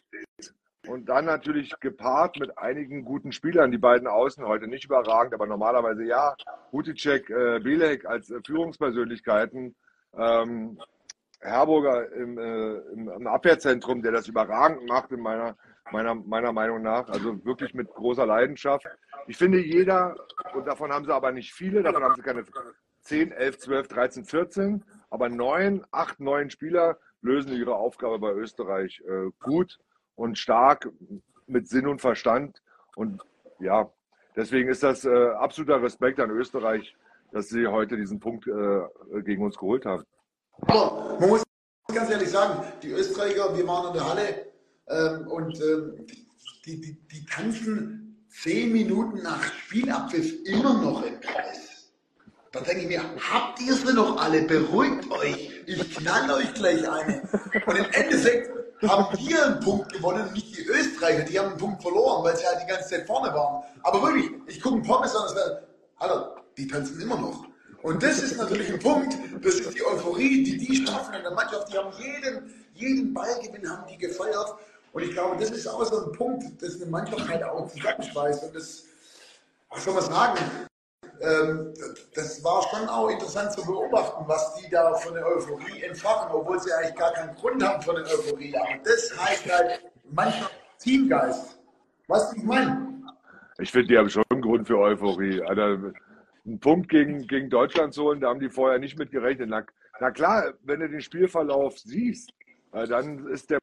[0.88, 5.48] Und dann natürlich gepaart mit einigen guten Spielern, die beiden Außen heute nicht überragend, aber
[5.48, 6.36] normalerweise ja.
[6.74, 9.76] Huticek, äh, Belek als äh, Führungspersönlichkeiten,
[10.18, 10.78] ähm,
[11.40, 15.56] Herburger im, äh, im, im, Abwehrzentrum, der das überragend macht, in meiner,
[15.92, 17.08] meiner, meiner Meinung nach.
[17.08, 18.86] Also wirklich mit großer Leidenschaft.
[19.28, 20.16] Ich finde, jeder,
[20.54, 22.44] und davon haben sie aber nicht viele, davon haben sie keine
[23.04, 29.02] 10, 11, 12, 13, 14, aber neun, acht, neun Spieler lösen ihre Aufgabe bei Österreich
[29.08, 29.80] äh, gut
[30.16, 30.90] und stark
[31.48, 32.62] mit Sinn und Verstand.
[32.96, 33.22] Und
[33.60, 33.92] ja,
[34.36, 36.96] deswegen ist das äh, absoluter Respekt an Österreich,
[37.32, 40.04] dass sie heute diesen Punkt äh, gegen uns geholt haben.
[40.62, 41.44] Aber man muss
[41.94, 44.52] ganz ehrlich sagen, die Österreicher, wir waren in der Halle
[44.88, 46.06] ähm, und ähm,
[46.66, 51.92] die, die, die tanzen zehn Minuten nach Spielabpfiff immer noch im Kreis.
[52.52, 54.44] Da denke ich mir, habt ihr sie noch alle?
[54.44, 55.53] Beruhigt euch.
[55.66, 57.22] Ich knall euch gleich eine.
[57.66, 58.52] Und im Endeffekt
[58.88, 61.24] haben wir einen Punkt gewonnen, nicht die Österreicher.
[61.24, 63.64] Die haben einen Punkt verloren, weil sie halt die ganze Zeit vorne waren.
[63.84, 67.46] Aber wirklich, ich gucke einen Pommes an, das wäre, Alter, die tanzen immer noch.
[67.82, 71.32] Und das ist natürlich ein Punkt, das ist die Euphorie, die die schaffen in der
[71.32, 71.72] Mannschaft.
[71.72, 74.56] Die haben jeden, jeden Ballgewinn haben die gefeiert.
[74.94, 78.44] Und ich glaube, das ist auch so ein Punkt, das eine Mannschaft halt auch zusammenschweißt.
[78.44, 78.84] Und das,
[79.70, 80.40] was soll man sagen,
[81.22, 81.74] ähm,
[82.16, 86.60] das war schon auch interessant zu beobachten, was die da von der Euphorie entfachen, obwohl
[86.60, 88.56] sie eigentlich gar keinen Grund haben von der Euphorie.
[88.56, 91.60] Aber das heißt halt Mannschaft Teamgeist.
[92.08, 92.94] Weißt du, ich meine?
[93.60, 95.42] Ich finde, die haben schon einen Grund für Euphorie.
[95.42, 95.92] Also,
[96.46, 99.50] einen Punkt gegen, gegen Deutschland zu holen, da haben die vorher nicht mit gerechnet.
[99.50, 99.64] Na,
[100.00, 102.34] na klar, wenn du den Spielverlauf siehst,
[102.72, 103.60] dann ist der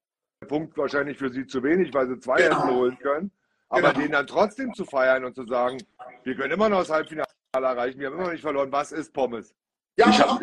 [0.49, 2.69] Punkt wahrscheinlich für sie zu wenig, weil sie zwei genau.
[2.71, 3.31] holen können.
[3.69, 4.01] Aber genau.
[4.01, 5.79] den dann trotzdem zu feiern und zu sagen,
[6.25, 8.71] wir können immer noch das Halbfinale erreichen, wir haben immer noch nicht verloren.
[8.71, 9.55] Was ist Pommes?
[9.97, 10.41] Ja, ich aber,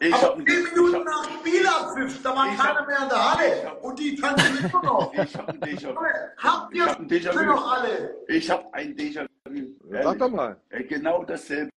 [0.00, 3.80] ich aber hab, zehn Minuten nach Spielabpfiff, da war keiner hab, mehr in der Halle
[3.80, 5.14] und die tanzen immer noch.
[5.24, 6.00] Ich habe ein Déjà-vu.
[6.36, 8.16] Habt ihr ein noch alle?
[8.28, 9.28] Ich habe ein Déjà-vu.
[9.90, 10.60] Sag doch mal.
[10.88, 11.70] Genau dasselbe.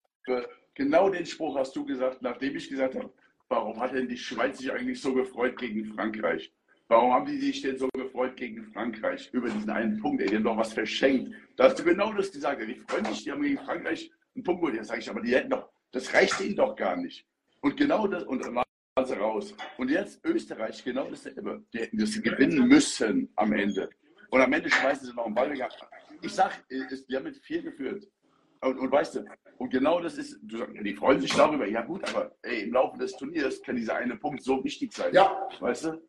[0.74, 3.12] Genau den Spruch hast du gesagt, nachdem ich gesagt habe,
[3.48, 6.52] warum hat denn die Schweiz sich eigentlich so gefreut gegen Frankreich?
[6.88, 10.28] Warum haben die sich denn so gefreut gegen Frankreich über diesen einen Punkt?
[10.28, 11.32] Die haben doch was verschenkt.
[11.56, 12.62] Da hast du genau das gesagt.
[12.62, 14.76] Die freuen sich, die haben gegen Frankreich einen Punkt.
[14.76, 17.26] Ja, sage ich, aber die hätten doch, das reicht ihnen doch gar nicht.
[17.62, 18.66] Und genau das, und dann waren
[19.06, 19.56] sie raus.
[19.78, 21.64] Und jetzt Österreich, genau dasselbe.
[21.74, 23.90] Die hätten das gewinnen müssen am Ende.
[24.30, 25.68] Und am Ende schmeißen sie noch einen Ball weg.
[26.22, 28.08] Ich sag, die haben mit vier geführt.
[28.62, 29.26] Und, und, weißt du,
[29.58, 32.74] und genau das ist, du sagst, die freuen sich darüber, ja gut, aber ey, im
[32.74, 35.14] Laufe des Turniers kann dieser eine Punkt so wichtig sein.
[35.14, 35.48] Ja.
[35.60, 36.02] Weißt du?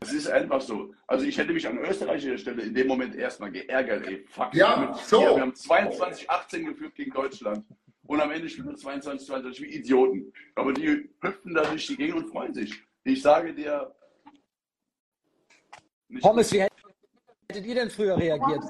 [0.00, 0.94] Das ist einfach so.
[1.06, 4.54] Also ich hätte mich an österreichischer Stelle in dem Moment erstmal geärgert, ey, fuck.
[4.54, 5.20] Ja, so.
[5.20, 7.64] Wir haben 22-18 geführt gegen Deutschland.
[8.06, 10.32] Und am Ende spielen wir 22, 22 wie Idioten.
[10.54, 12.82] Aber die hüpfen da durch die Gegend und freuen sich.
[13.04, 13.94] Ich sage dir.
[16.20, 18.64] Pommes, wie hättet ihr denn früher reagiert?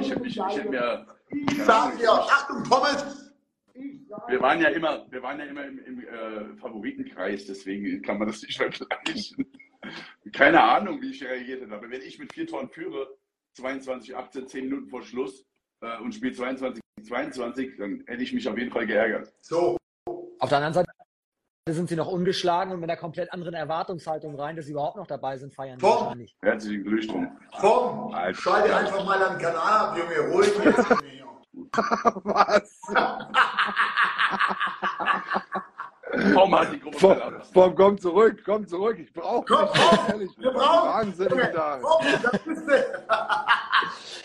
[0.00, 1.06] Ich hätte, ich, ich hätte mir.
[1.30, 3.30] Ich sage dir, Achtung, Pommes!
[4.28, 8.28] Wir waren ja immer, wir waren ja immer im, im äh, Favoritenkreis, deswegen kann man
[8.28, 9.46] das nicht vergleichen.
[10.32, 11.74] Keine Ahnung, wie ich reagiert hätte.
[11.74, 13.08] Aber wenn ich mit vier Toren führe,
[13.54, 15.44] 22, 18, 10 Minuten vor Schluss
[15.80, 19.32] äh, und spiele 22, 22, dann hätte ich mich auf jeden Fall geärgert.
[19.40, 19.76] So.
[20.38, 20.90] Auf der anderen Seite
[21.68, 25.06] sind sie noch ungeschlagen und mit einer komplett anderen Erwartungshaltung rein, dass sie überhaupt noch
[25.06, 26.36] dabei sind, feiern sie wahrscheinlich.
[26.42, 27.28] Herzlichen Glückwunsch.
[27.58, 30.90] Komm, schalte einfach mal an den Kanal ab, Junge, ruhig jetzt.
[32.24, 32.80] Was?
[36.34, 37.20] Komm, hat die Gruppe Komm,
[37.54, 38.98] komm, komm zurück, komm zurück.
[38.98, 40.30] Ich brauche Komm, komm, ehrlich.
[40.38, 41.80] wir brauchen Wahnsinnig da.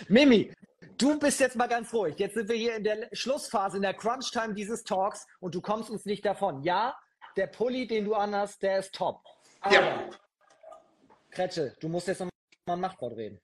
[0.08, 0.52] Mimi,
[0.98, 2.16] du bist jetzt mal ganz ruhig.
[2.18, 5.90] Jetzt sind wir hier in der Schlussphase, in der Crunch-Time dieses Talks und du kommst
[5.90, 6.62] uns nicht davon.
[6.64, 6.96] Ja,
[7.38, 9.22] der Pulli, den du anhast, der ist top.
[9.62, 10.10] Aber, Ja.
[11.32, 12.30] Kretsche, du musst jetzt noch
[12.68, 13.40] mal im Machtwort reden.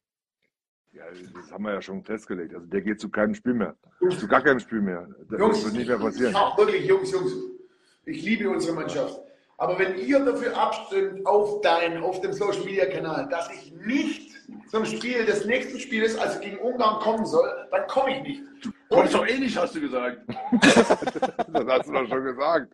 [0.94, 2.54] Ja, das haben wir ja schon festgelegt.
[2.54, 3.76] Also der geht zu keinem Spiel mehr.
[4.18, 5.08] Zu gar keinem Spiel mehr.
[5.30, 6.34] Das Jungs, wird nicht mehr passieren.
[6.36, 7.34] Ach, wirklich, Jungs, Jungs.
[8.06, 9.20] Ich liebe unsere Mannschaft.
[9.58, 14.32] Aber wenn ihr dafür abstimmt auf dein, auf dem Social Media Kanal, dass ich nicht
[14.72, 18.42] zum Spiel des nächsten Spieles, also gegen Ungarn kommen soll, dann komme ich nicht.
[18.90, 20.18] Kommst doch eh nicht, hast du gesagt.
[20.62, 22.74] das hast du doch schon gesagt.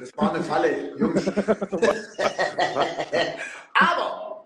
[0.00, 1.28] Das war eine Falle, Jungs.
[3.74, 4.44] Aber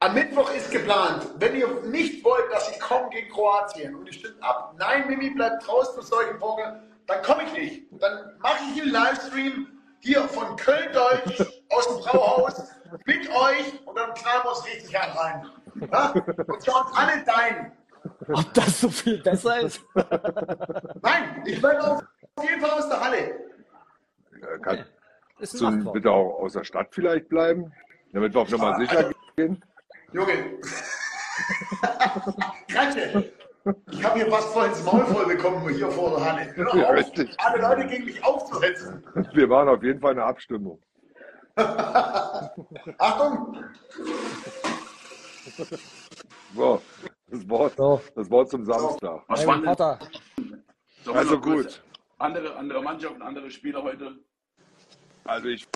[0.00, 4.16] am Mittwoch ist geplant, wenn ihr nicht wollt, dass ich komme gegen Kroatien und ich
[4.16, 8.02] stimme ab, nein, Mimi bleibt draußen für solche Vogel, dann komme ich nicht.
[8.02, 9.66] Dann mache ich einen Livestream
[10.00, 11.40] hier von Köln-Deutsch
[11.70, 12.70] aus dem Brauhaus
[13.04, 15.46] mit euch und dann knallen wir uns richtig an rein.
[15.90, 16.14] Ja?
[16.46, 17.72] Und schauen alle dein.
[18.32, 19.82] Ob das so viel besser ist?
[21.02, 22.02] Nein, ich werde auf
[22.42, 23.18] jeden Fall aus der Halle.
[23.18, 27.72] Äh, Kann, ein du bitte auch aus der Stadt vielleicht bleiben,
[28.12, 29.62] damit wir auf Nummer sicher gehen?
[30.12, 30.32] Junge.
[32.68, 33.32] Kratze.
[33.90, 36.56] Ich habe hier fast voll ins Maul voll bekommen hier vor der Halle.
[36.56, 37.36] Hör Ja, auf, richtig.
[37.38, 39.04] alle Leute gegen mich aufzuhetzen.
[39.34, 40.80] Wir waren auf jeden Fall eine Abstimmung.
[42.98, 43.64] Achtung!
[46.54, 46.80] So,
[47.26, 47.78] das Wort,
[48.14, 49.22] das Wort zum Samstag.
[49.28, 51.82] Was waren denn Also gut.
[52.18, 54.16] Andere, andere Mannschaften, andere Spieler heute.
[55.24, 55.66] Also ich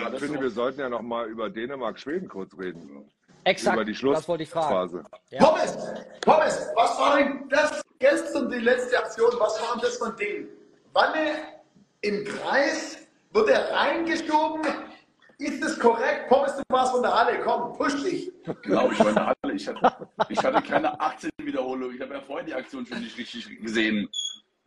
[0.00, 0.42] war das finde, so?
[0.42, 3.10] wir sollten ja noch mal über Dänemark-Schweden kurz reden.
[3.44, 4.90] Exakt, über die das wollte ich fragen.
[4.90, 5.04] Schlussphase.
[5.38, 5.78] Thomas,
[6.20, 9.30] Thomas, was war denn das gestern die letzte Aktion?
[9.38, 10.48] Was war denn das von denen?
[10.92, 11.32] Wanne
[12.02, 12.98] im Kreis,
[13.32, 14.62] wird er reingeschoben?
[15.38, 16.28] Ist es korrekt?
[16.28, 18.30] Thomas, du warst von der Halle, komm, push dich.
[18.62, 19.54] Genau, ich war in der Halle.
[19.54, 21.92] Ich hatte, ich hatte keine 18 Wiederholung.
[21.94, 24.08] Ich habe ja vorher die Aktion schon nicht richtig gesehen.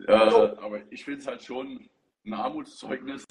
[0.06, 1.88] Äh, aber ich finde es halt schon
[2.26, 3.24] ein Armutszeugnis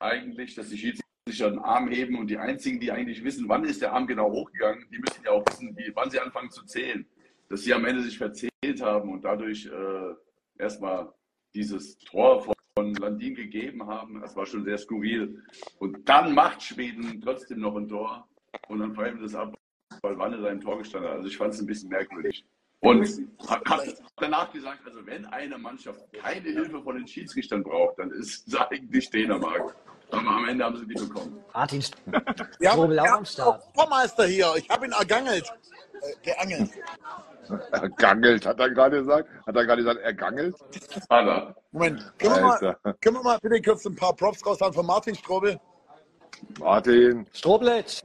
[0.00, 3.82] eigentlich, dass die Schiedsrichter den Arm heben und die einzigen, die eigentlich wissen, wann ist
[3.82, 7.06] der Arm genau hochgegangen, die müssen ja auch wissen, wie, wann sie anfangen zu zählen.
[7.48, 11.12] Dass sie am Ende sich verzählt haben und dadurch äh, erstmal
[11.54, 14.20] dieses Tor von Landin gegeben haben.
[14.20, 15.42] Das war schon sehr skurril.
[15.78, 18.28] Und dann macht Schweden trotzdem noch ein Tor
[18.68, 19.56] und dann pfeifen das ab,
[20.02, 21.16] weil Wanne sein Tor gestanden hat.
[21.18, 22.44] Also ich fand es ein bisschen merkwürdig.
[22.80, 23.08] Und
[23.48, 23.62] hat
[24.18, 28.54] danach gesagt, also wenn eine Mannschaft keine Hilfe von den Schiedsrichtern braucht, dann ist es
[28.54, 29.74] eigentlich Dänemark.
[30.10, 31.44] Aber am Ende haben sie die bekommen.
[31.52, 31.84] Martin
[32.60, 33.62] Ja, Strobel auch ja, am Start.
[33.74, 34.52] Vormeister hier.
[34.56, 35.52] Ich habe ihn ergangelt.
[36.00, 36.70] Äh, geangelt.
[37.72, 39.28] Ergangelt, hat er gerade gesagt?
[39.46, 40.54] Hat er gerade gesagt, ergangelt?
[41.08, 41.54] Anna.
[41.72, 45.14] Moment, können wir, mal, können wir mal bitte kurz ein paar Props raushauen von Martin
[45.14, 45.58] Strobel?
[46.58, 48.02] Martin, Stroblitsch.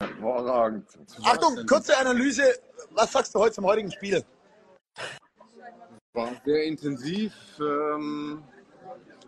[0.00, 0.86] hervorragend.
[1.24, 2.42] Achtung, kurze Analyse.
[2.90, 4.24] Was sagst du heute zum heutigen Spiel?
[6.14, 7.32] War sehr intensiv.
[7.60, 8.42] Ähm,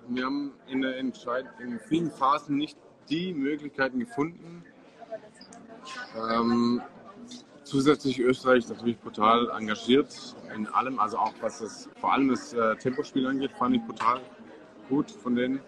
[0.08, 2.78] wir haben in, der Entscheid in vielen Phasen nicht
[3.08, 4.64] die Möglichkeiten gefunden.
[6.16, 6.82] Ähm,
[7.64, 12.76] zusätzlich Österreich natürlich brutal engagiert in allem, also auch was das vor allem das äh,
[12.76, 14.20] Tempospiel angeht, fand ich brutal
[14.88, 15.60] gut von denen.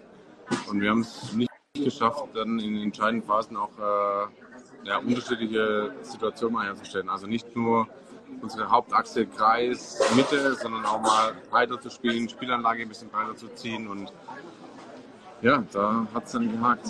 [0.69, 5.93] Und wir haben es nicht geschafft, dann in den entscheidenden Phasen auch äh, ja, unterschiedliche
[6.03, 7.09] Situationen herzustellen.
[7.09, 7.87] Also nicht nur
[8.43, 13.49] unsere Hauptachse Kreis, Mitte, sondern auch mal breiter zu spielen, Spielanlage ein bisschen breiter zu
[13.49, 14.13] ziehen und
[15.43, 16.87] ja, da hat es dann gehakt.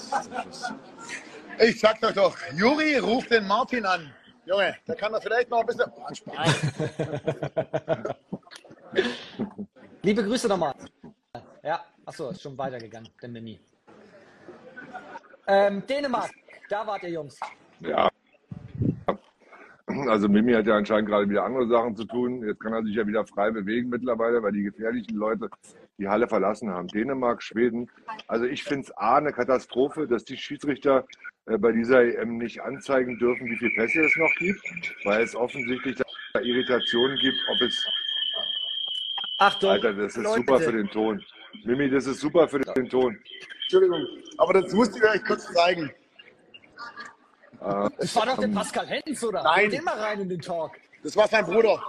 [1.60, 4.12] Ich sag's euch doch, Juri ruft den Martin an.
[4.44, 5.92] Junge, da kann er vielleicht noch ein bisschen.
[5.94, 6.62] Oh, Spaß.
[10.02, 10.74] Liebe Grüße nochmal.
[11.62, 13.60] Ja, achso, ist schon weitergegangen, der Mimi.
[15.46, 16.30] Ähm, Dänemark,
[16.68, 17.38] da wart ihr Jungs.
[17.80, 18.10] Ja.
[20.08, 22.44] Also Mimi hat ja anscheinend gerade wieder andere Sachen zu tun.
[22.46, 25.48] Jetzt kann er sich ja wieder frei bewegen mittlerweile, weil die gefährlichen Leute
[25.98, 26.88] die Halle verlassen haben.
[26.88, 27.90] Dänemark, Schweden.
[28.26, 31.06] Also ich finde es A, eine Katastrophe, dass die Schiedsrichter
[31.46, 34.62] äh, bei dieser EM nicht anzeigen dürfen, wie viele Pässe es noch gibt,
[35.04, 35.96] weil es offensichtlich
[36.32, 37.86] da Irritationen gibt, ob es...
[39.38, 40.36] Achtung, Alter, das ist Leute.
[40.36, 41.22] super für den Ton.
[41.64, 43.18] Mimi, das ist super für den Ton.
[43.62, 44.06] Entschuldigung,
[44.38, 45.90] aber das musste ich euch kurz zeigen.
[47.60, 49.42] Äh, Das war doch der Pascal Hens, oder?
[49.42, 49.70] Nein.
[49.70, 50.72] Den mal rein in den Talk.
[51.02, 51.80] Das war sein Bruder.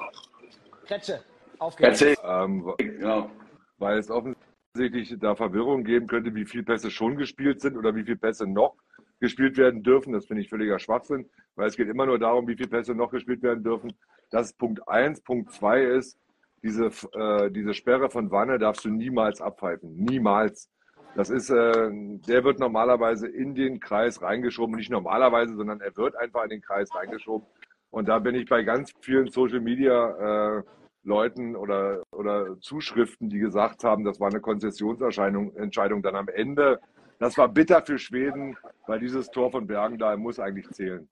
[0.85, 1.23] Kretsche,
[1.59, 2.01] auf geht's.
[2.01, 2.15] Erzähl.
[2.23, 3.29] Ähm, Ja.
[3.77, 8.03] weil es offensichtlich da Verwirrung geben könnte, wie viele Pässe schon gespielt sind oder wie
[8.03, 8.75] viele Pässe noch
[9.19, 10.13] gespielt werden dürfen.
[10.13, 13.11] Das finde ich völliger Schwachsinn, weil es geht immer nur darum, wie viele Pässe noch
[13.11, 13.93] gespielt werden dürfen.
[14.31, 15.21] Das ist Punkt eins.
[15.21, 16.17] Punkt zwei ist,
[16.63, 19.95] diese, äh, diese Sperre von Wanne darfst du niemals abpfeifen.
[19.95, 20.69] Niemals.
[21.15, 24.75] Das ist, äh, der wird normalerweise in den Kreis reingeschoben.
[24.75, 27.45] Nicht normalerweise, sondern er wird einfach in den Kreis reingeschoben.
[27.89, 30.63] Und da bin ich bei ganz vielen Social Media äh,
[31.03, 36.79] Leuten oder, oder Zuschriften, die gesagt haben, das war eine Konzessionserscheinung, Entscheidung dann am Ende.
[37.19, 38.57] Das war bitter für Schweden,
[38.87, 41.09] weil dieses Tor von Bergendahl muss eigentlich zählen.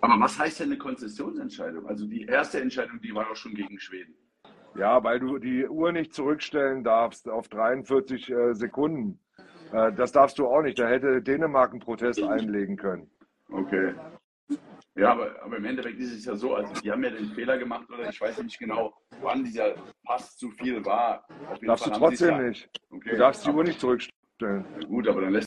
[0.00, 1.86] Aber was heißt denn eine Konzessionsentscheidung?
[1.86, 4.14] Also die erste Entscheidung, die war doch schon gegen Schweden.
[4.76, 9.18] Ja, weil du die Uhr nicht zurückstellen darfst auf 43 äh, Sekunden.
[9.72, 10.78] Äh, das darfst du auch nicht.
[10.78, 13.10] Da hätte Dänemark einen Protest einlegen können.
[13.50, 13.94] Okay.
[14.94, 17.58] Ja, aber, aber im Endeffekt ist es ja so, also die haben ja den Fehler
[17.58, 21.26] gemacht, oder ich weiß nicht genau, wann dieser Pass zu viel war.
[21.60, 22.70] Darfst du Fall es trotzdem ja- nicht.
[22.90, 23.10] Okay.
[23.10, 24.64] Du darfst die Uhr nicht zurückstellen.
[24.88, 25.46] Gut, aber dann lässt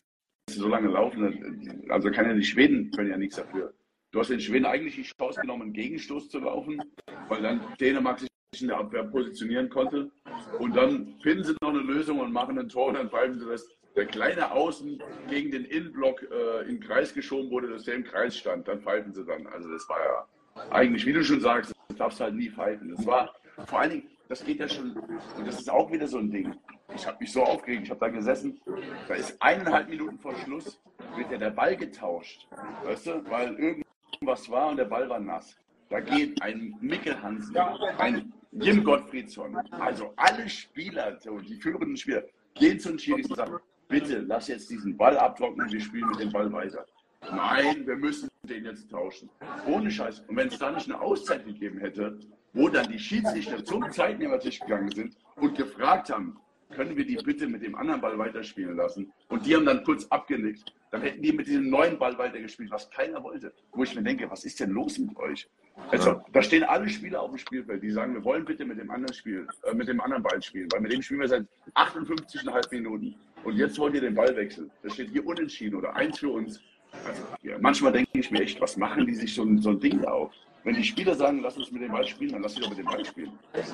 [0.49, 1.85] du so lange laufen.
[1.89, 3.73] Also kann ja die Schweden können ja nichts dafür.
[4.11, 6.81] Du hast den Schweden eigentlich die Chance genommen, einen Gegenstoß zu laufen,
[7.27, 8.29] weil dann Dänemark sich
[8.61, 10.11] in der Abwehr positionieren konnte.
[10.59, 13.45] Und dann finden sie noch eine Lösung und machen ein Tor und dann pfeifen sie
[13.47, 13.67] das.
[13.99, 18.05] Der kleine Außen gegen den Innenblock äh, in den Kreis geschoben wurde, dass der im
[18.05, 18.65] Kreis stand.
[18.65, 19.45] Dann pfeifen sie dann.
[19.47, 22.95] Also das war ja eigentlich, wie du schon sagst, das darfst halt nie pfeifen.
[22.95, 23.35] Das war
[23.65, 26.55] vor allen Dingen, das geht ja schon, und das ist auch wieder so ein Ding.
[26.95, 28.61] Ich habe mich so aufgeregt, ich habe da gesessen,
[29.09, 30.81] da ist eineinhalb Minuten vor Schluss,
[31.17, 32.47] wird ja der Ball getauscht,
[32.85, 35.57] weißt du, weil irgendwas war und der Ball war nass.
[35.89, 37.57] Da geht ein Mikkel Hansen,
[37.97, 42.23] ein Jim Gottfriedsson, also alle Spieler, die führenden Spieler,
[42.55, 43.59] gehen zu den Schiris und sagen,
[43.89, 46.85] bitte lass jetzt diesen Ball abtrocknen, wir spielen mit dem Ball weiter.
[47.29, 49.29] Nein, wir müssen den jetzt tauschen.
[49.67, 50.21] Ohne Scheiß.
[50.27, 52.17] Und wenn es da nicht eine Auszeit gegeben hätte,
[52.53, 56.39] wo dann die Schiedsrichter zum Zeitnehmertisch gegangen sind und gefragt haben,
[56.71, 59.11] können wir die bitte mit dem anderen Ball weiterspielen lassen?
[59.27, 60.73] Und die haben dann kurz abgenickt.
[60.91, 63.53] Dann hätten die mit diesem neuen Ball weitergespielt, was keiner wollte.
[63.71, 65.47] Wo ich mir denke, was ist denn los mit euch?
[65.91, 68.91] Also, da stehen alle Spieler auf dem Spielfeld, die sagen, wir wollen bitte mit dem
[68.91, 72.71] anderen spielen, äh, mit dem anderen Ball spielen, weil mit dem spielen wir seit 58,5
[72.71, 73.15] Minuten.
[73.43, 74.69] Und jetzt wollt ihr den Ball wechseln.
[74.83, 76.61] Das steht hier unentschieden oder eins für uns.
[77.05, 79.79] Also, ja, manchmal denke ich mir echt, was machen die sich so, ein- so ein
[79.79, 80.31] Ding da auf?
[80.63, 82.79] Wenn die Spieler sagen, lass uns mit dem Ball spielen, dann lass sie doch mit
[82.79, 83.31] dem Ball spielen.
[83.53, 83.73] Also,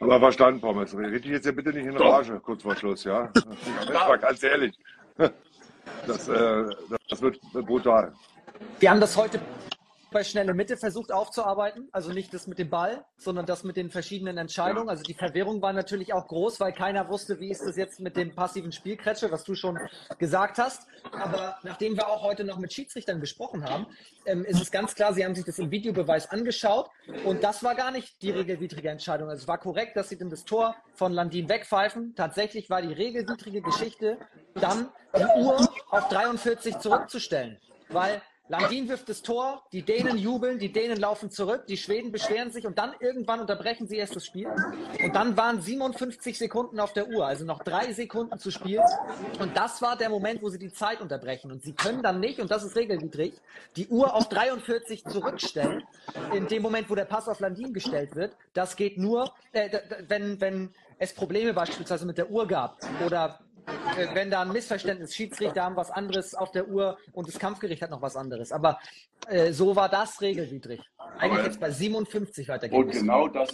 [0.00, 0.94] Aber verstanden, Pommes.
[0.96, 2.12] Red dich jetzt ja bitte nicht in Doch.
[2.12, 3.30] Rage, kurz vor Schluss, ja?
[3.92, 4.74] War ganz ehrlich.
[6.06, 6.64] Das, äh,
[7.08, 8.12] das wird brutal.
[8.80, 9.40] Wir haben das heute
[10.14, 11.88] bei Schnelle Mitte versucht aufzuarbeiten.
[11.92, 14.88] Also nicht das mit dem Ball, sondern das mit den verschiedenen Entscheidungen.
[14.88, 18.16] Also die Verwirrung war natürlich auch groß, weil keiner wusste, wie ist das jetzt mit
[18.16, 19.76] dem passiven Spielkretsche, was du schon
[20.18, 20.86] gesagt hast.
[21.12, 23.86] Aber nachdem wir auch heute noch mit Schiedsrichtern gesprochen haben,
[24.24, 26.88] ähm, ist es ganz klar, sie haben sich das im Videobeweis angeschaut
[27.24, 29.28] und das war gar nicht die regelwidrige Entscheidung.
[29.28, 32.14] Also es war korrekt, dass sie dann das Tor von Landin wegpfeifen.
[32.14, 34.18] Tatsächlich war die regelwidrige Geschichte,
[34.54, 37.58] dann die Uhr auf 43 zurückzustellen.
[37.88, 42.50] Weil Landin wirft das Tor, die Dänen jubeln, die Dänen laufen zurück, die Schweden beschweren
[42.50, 44.48] sich und dann irgendwann unterbrechen sie erst das Spiel.
[45.02, 48.84] Und dann waren 57 Sekunden auf der Uhr, also noch drei Sekunden zu spielen.
[49.40, 51.50] Und das war der Moment, wo sie die Zeit unterbrechen.
[51.52, 53.32] Und sie können dann nicht, und das ist regelwidrig,
[53.76, 55.82] die Uhr auf 43 zurückstellen,
[56.34, 58.36] in dem Moment, wo der Pass auf Landin gestellt wird.
[58.52, 59.78] Das geht nur, äh,
[60.08, 62.76] wenn, wenn es Probleme beispielsweise mit der Uhr gab
[63.06, 63.40] oder
[64.12, 67.90] wenn da ein Missverständnis, Schiedsrichter haben was anderes auf der Uhr und das Kampfgericht hat
[67.90, 68.52] noch was anderes.
[68.52, 68.78] Aber
[69.28, 70.80] äh, so war das regelwidrig.
[71.18, 73.00] Eigentlich Aber- jetzt bei 57 weitergehen Und müssen.
[73.00, 73.52] genau das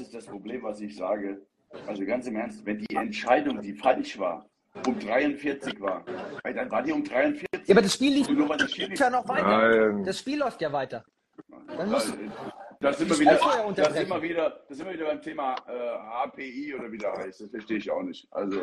[0.00, 1.42] ist das Problem, was ich sage.
[1.86, 4.44] Also ganz im Ernst, wenn die Entscheidung, die falsch war,
[4.86, 6.04] um 43 war,
[6.42, 7.46] weil dann war die um 43.
[7.66, 8.28] Ja, aber das Spiel lief
[8.98, 9.46] ja noch weiter.
[9.92, 10.04] Nein.
[10.04, 11.04] Das Spiel läuft ja weiter.
[11.76, 12.12] Dann muss,
[12.82, 13.96] Da sind wir wieder, Spielfeuer da unterbrechen.
[13.96, 17.42] sind wir wieder, da sind wir wieder beim Thema äh, HPI oder wie der heißt.
[17.42, 18.26] Das verstehe ich auch nicht.
[18.30, 18.58] Also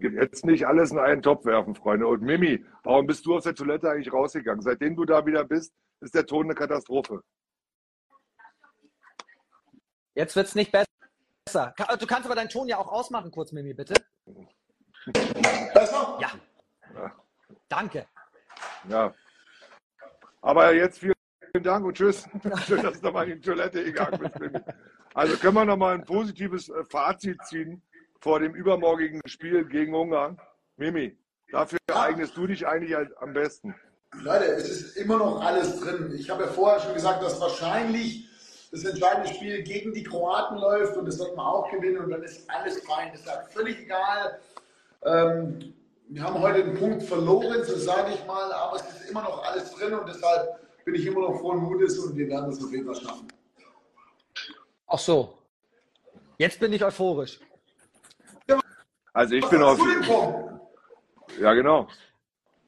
[0.00, 2.06] Jetzt nicht alles in einen Topf werfen, Freunde.
[2.06, 4.62] Und Mimi, warum bist du aus der Toilette eigentlich rausgegangen?
[4.62, 7.22] Seitdem du da wieder bist, ist der Ton eine Katastrophe.
[10.14, 11.74] jetzt wird es nicht besser.
[11.98, 13.92] Du kannst aber deinen Ton ja auch ausmachen, kurz, Mimi, bitte.
[16.18, 16.32] Ja.
[17.68, 18.06] Danke.
[18.88, 19.14] Ja.
[20.40, 21.02] Aber jetzt
[21.50, 22.24] vielen Dank und tschüss.
[22.66, 24.60] Schön, dass du nochmal in die Toilette gegangen bist, Mimi.
[25.14, 27.82] Also können wir nochmal ein positives äh, Fazit ziehen
[28.20, 30.38] vor dem übermorgigen Spiel gegen Ungarn.
[30.76, 31.16] Mimi,
[31.50, 33.74] dafür eignest du dich eigentlich am besten.
[34.22, 36.12] Leute, es ist immer noch alles drin.
[36.16, 38.28] Ich habe ja vorher schon gesagt, dass wahrscheinlich
[38.70, 42.22] das entscheidende Spiel gegen die Kroaten läuft und das wird man auch gewinnen und dann
[42.22, 43.10] ist alles fein.
[43.12, 44.38] Das ist halt völlig egal.
[45.04, 45.74] Ähm,
[46.08, 49.44] wir haben heute einen Punkt verloren, so sage ich mal, aber es ist immer noch
[49.44, 52.72] alles drin und deshalb bin ich immer noch frohen Mutes und wir werden das auf
[52.72, 53.28] jeden Fall schaffen.
[54.88, 55.38] Ach so.
[56.36, 57.38] Jetzt bin ich euphorisch.
[59.12, 59.78] Also ich bin auf.
[61.40, 61.86] Ja, genau.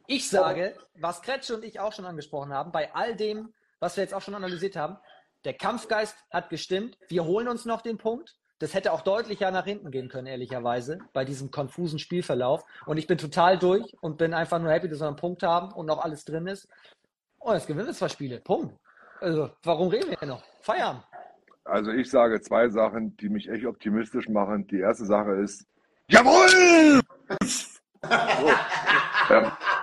[0.07, 4.05] Ich sage, was Kretsche und ich auch schon angesprochen haben, bei all dem, was wir
[4.05, 4.99] jetzt auch schon analysiert haben,
[5.45, 6.97] der Kampfgeist hat gestimmt.
[7.09, 8.37] Wir holen uns noch den Punkt.
[8.61, 12.65] Das hätte auch deutlicher nach hinten gehen können, ehrlicherweise, bei diesem konfusen Spielverlauf.
[12.87, 15.73] Und ich bin total durch und bin einfach nur happy, dass wir einen Punkt haben
[15.73, 16.69] und noch alles drin ist.
[17.43, 18.41] Und jetzt gewinnen wir zwei Spiele.
[18.41, 18.75] Punkt.
[19.21, 20.43] Also, warum reden wir noch?
[20.61, 21.05] Feierabend.
[21.65, 24.67] Also ich sage zwei Sachen, die mich echt optimistisch machen.
[24.67, 25.67] Die erste Sache ist,
[26.09, 27.01] jawohl!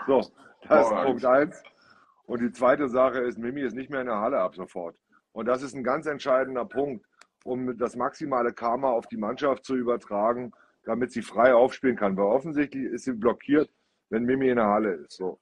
[0.05, 0.31] So, so
[0.67, 1.03] das ist.
[1.05, 1.63] Punkt eins.
[2.25, 4.95] Und die zweite Sache ist, Mimi ist nicht mehr in der Halle ab sofort.
[5.31, 7.05] Und das ist ein ganz entscheidender Punkt,
[7.43, 10.51] um das maximale Karma auf die Mannschaft zu übertragen,
[10.83, 12.15] damit sie frei aufspielen kann.
[12.17, 13.69] Weil offensichtlich ist sie blockiert,
[14.09, 15.13] wenn Mimi in der Halle ist.
[15.13, 15.39] So.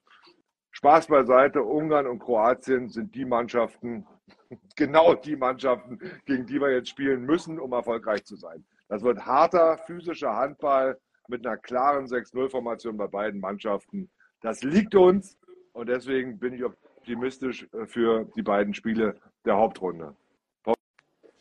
[0.71, 4.05] Spaß beiseite, Ungarn und Kroatien sind die Mannschaften,
[4.75, 8.65] genau die Mannschaften, gegen die wir jetzt spielen müssen, um erfolgreich zu sein.
[8.87, 14.09] Das wird harter physischer Handball mit einer klaren 6-0-Formation bei beiden Mannschaften.
[14.41, 15.37] Das liegt uns
[15.73, 20.15] und deswegen bin ich optimistisch äh, für die beiden Spiele der Hauptrunde.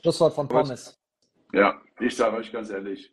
[0.01, 0.99] Schlusswort von Pommes.
[1.53, 3.13] Ja, ich sage euch ganz ehrlich,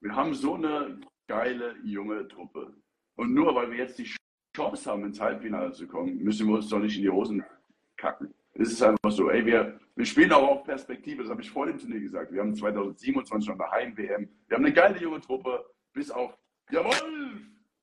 [0.00, 2.74] wir haben so eine geile junge Truppe.
[3.18, 4.08] Und nur weil wir jetzt die
[4.56, 7.44] Chance haben, ins Halbfinale zu kommen, müssen wir uns doch nicht in die Hosen
[7.96, 8.32] kacken.
[8.54, 11.66] Es ist einfach so, ey, wir, wir spielen auch auf Perspektive, das habe ich vor
[11.66, 12.32] dem Turnier gesagt.
[12.32, 14.28] Wir haben 2027 noch eine Heim-WM.
[14.46, 16.38] Wir haben eine geile junge Truppe, bis auf,
[16.70, 17.40] jawohl,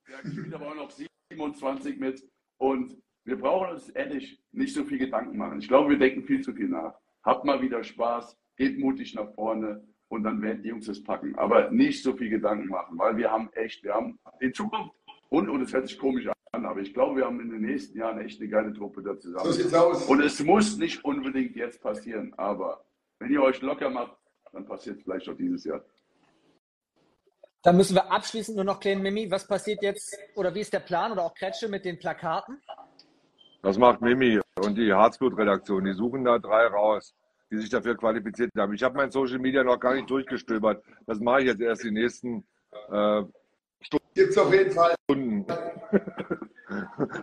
[0.07, 2.23] der spielt aber auch noch 27 mit.
[2.57, 5.59] Und wir brauchen uns ehrlich nicht so viel Gedanken machen.
[5.59, 6.95] Ich glaube, wir denken viel zu viel nach.
[7.23, 11.35] Habt mal wieder Spaß, geht mutig nach vorne und dann werden die Jungs es packen.
[11.35, 14.95] Aber nicht so viel Gedanken machen, weil wir haben echt, wir haben in Zukunft
[15.35, 17.97] und, und es hört sich komisch an, aber ich glaube, wir haben in den nächsten
[17.97, 19.45] Jahren echt eine geile Truppe da zusammen.
[19.45, 20.05] So sieht's aus.
[20.05, 22.85] Und es muss nicht unbedingt jetzt passieren, aber
[23.19, 24.15] wenn ihr euch locker macht,
[24.53, 25.83] dann passiert es vielleicht auch dieses Jahr.
[27.63, 30.79] Dann müssen wir abschließend nur noch klären, Mimi, was passiert jetzt oder wie ist der
[30.79, 32.61] Plan oder auch Kretsche mit den Plakaten?
[33.61, 35.83] Das macht Mimi und die Harzblut-Redaktion.
[35.83, 37.13] Die suchen da drei raus,
[37.51, 38.73] die sich dafür qualifiziert haben.
[38.73, 40.81] Ich habe mein Social Media noch gar nicht durchgestöbert.
[41.07, 42.47] Das mache ich jetzt erst die nächsten
[42.89, 43.23] äh.
[44.15, 44.95] Gibt's auf jeden Fall.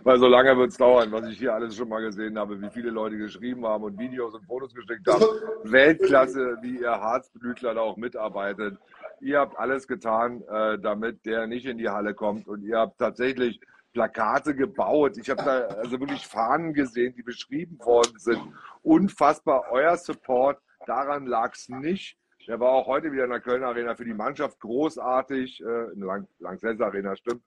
[0.03, 2.69] Weil so lange wird es dauern, was ich hier alles schon mal gesehen habe, wie
[2.69, 5.25] viele Leute geschrieben haben und Videos und Fotos geschickt haben.
[5.63, 8.77] Weltklasse, wie ihr Harzblütler da auch mitarbeitet.
[9.21, 12.47] Ihr habt alles getan, äh, damit der nicht in die Halle kommt.
[12.47, 13.59] Und ihr habt tatsächlich
[13.93, 15.17] Plakate gebaut.
[15.17, 18.41] Ich habe da also wirklich Fahnen gesehen, die beschrieben worden sind.
[18.83, 20.59] Unfassbar euer Support.
[20.85, 22.17] Daran lag es nicht.
[22.47, 25.61] Der war auch heute wieder in der Kölner Arena für die Mannschaft großartig.
[25.61, 27.41] Äh, in der Lang Lanxess Arena, stimmt.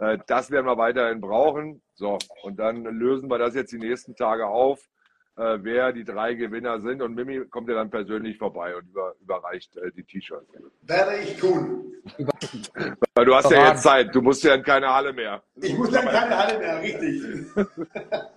[0.00, 1.82] Äh, das werden wir weiterhin brauchen.
[1.94, 4.80] So, und dann lösen wir das jetzt die nächsten Tage auf,
[5.36, 7.02] äh, wer die drei Gewinner sind.
[7.02, 10.46] Und Mimi kommt ja dann persönlich vorbei und über, überreicht äh, die T-Shirts.
[10.82, 11.92] Werde ich tun.
[13.14, 14.14] Weil du hast ja jetzt Zeit.
[14.14, 15.42] Du musst ja in keine Halle mehr.
[15.56, 17.46] Ich muss dann keine Halle mehr, richtig.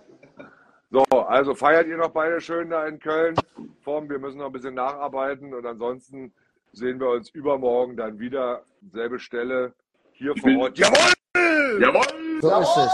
[0.90, 3.34] So, also feiert ihr noch beide schön da in Köln.
[3.82, 6.32] Form, wir müssen noch ein bisschen nacharbeiten und ansonsten
[6.72, 8.64] sehen wir uns übermorgen dann wieder.
[8.92, 9.74] Selbe Stelle
[10.12, 10.78] hier vor Ort.
[10.78, 11.12] Jawohl!
[11.80, 12.40] Jawohl!
[12.40, 12.92] So ist es.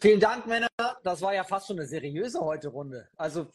[0.00, 0.68] Vielen Dank, Männer.
[1.04, 3.06] Das war ja fast schon eine seriöse heute Runde.
[3.16, 3.46] Also,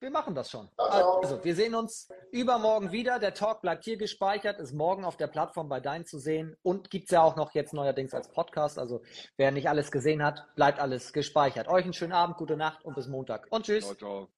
[0.00, 0.68] wir machen das schon.
[0.76, 3.18] Also, wir sehen uns übermorgen wieder.
[3.18, 6.90] Der Talk bleibt hier gespeichert, ist morgen auf der Plattform bei Dein zu sehen und
[6.90, 8.78] gibt es ja auch noch jetzt neuerdings als Podcast.
[8.78, 9.02] Also,
[9.36, 11.68] wer nicht alles gesehen hat, bleibt alles gespeichert.
[11.68, 13.46] Euch einen schönen Abend, gute Nacht und bis Montag.
[13.50, 13.84] Und tschüss.
[13.84, 14.28] Ciao, ciao.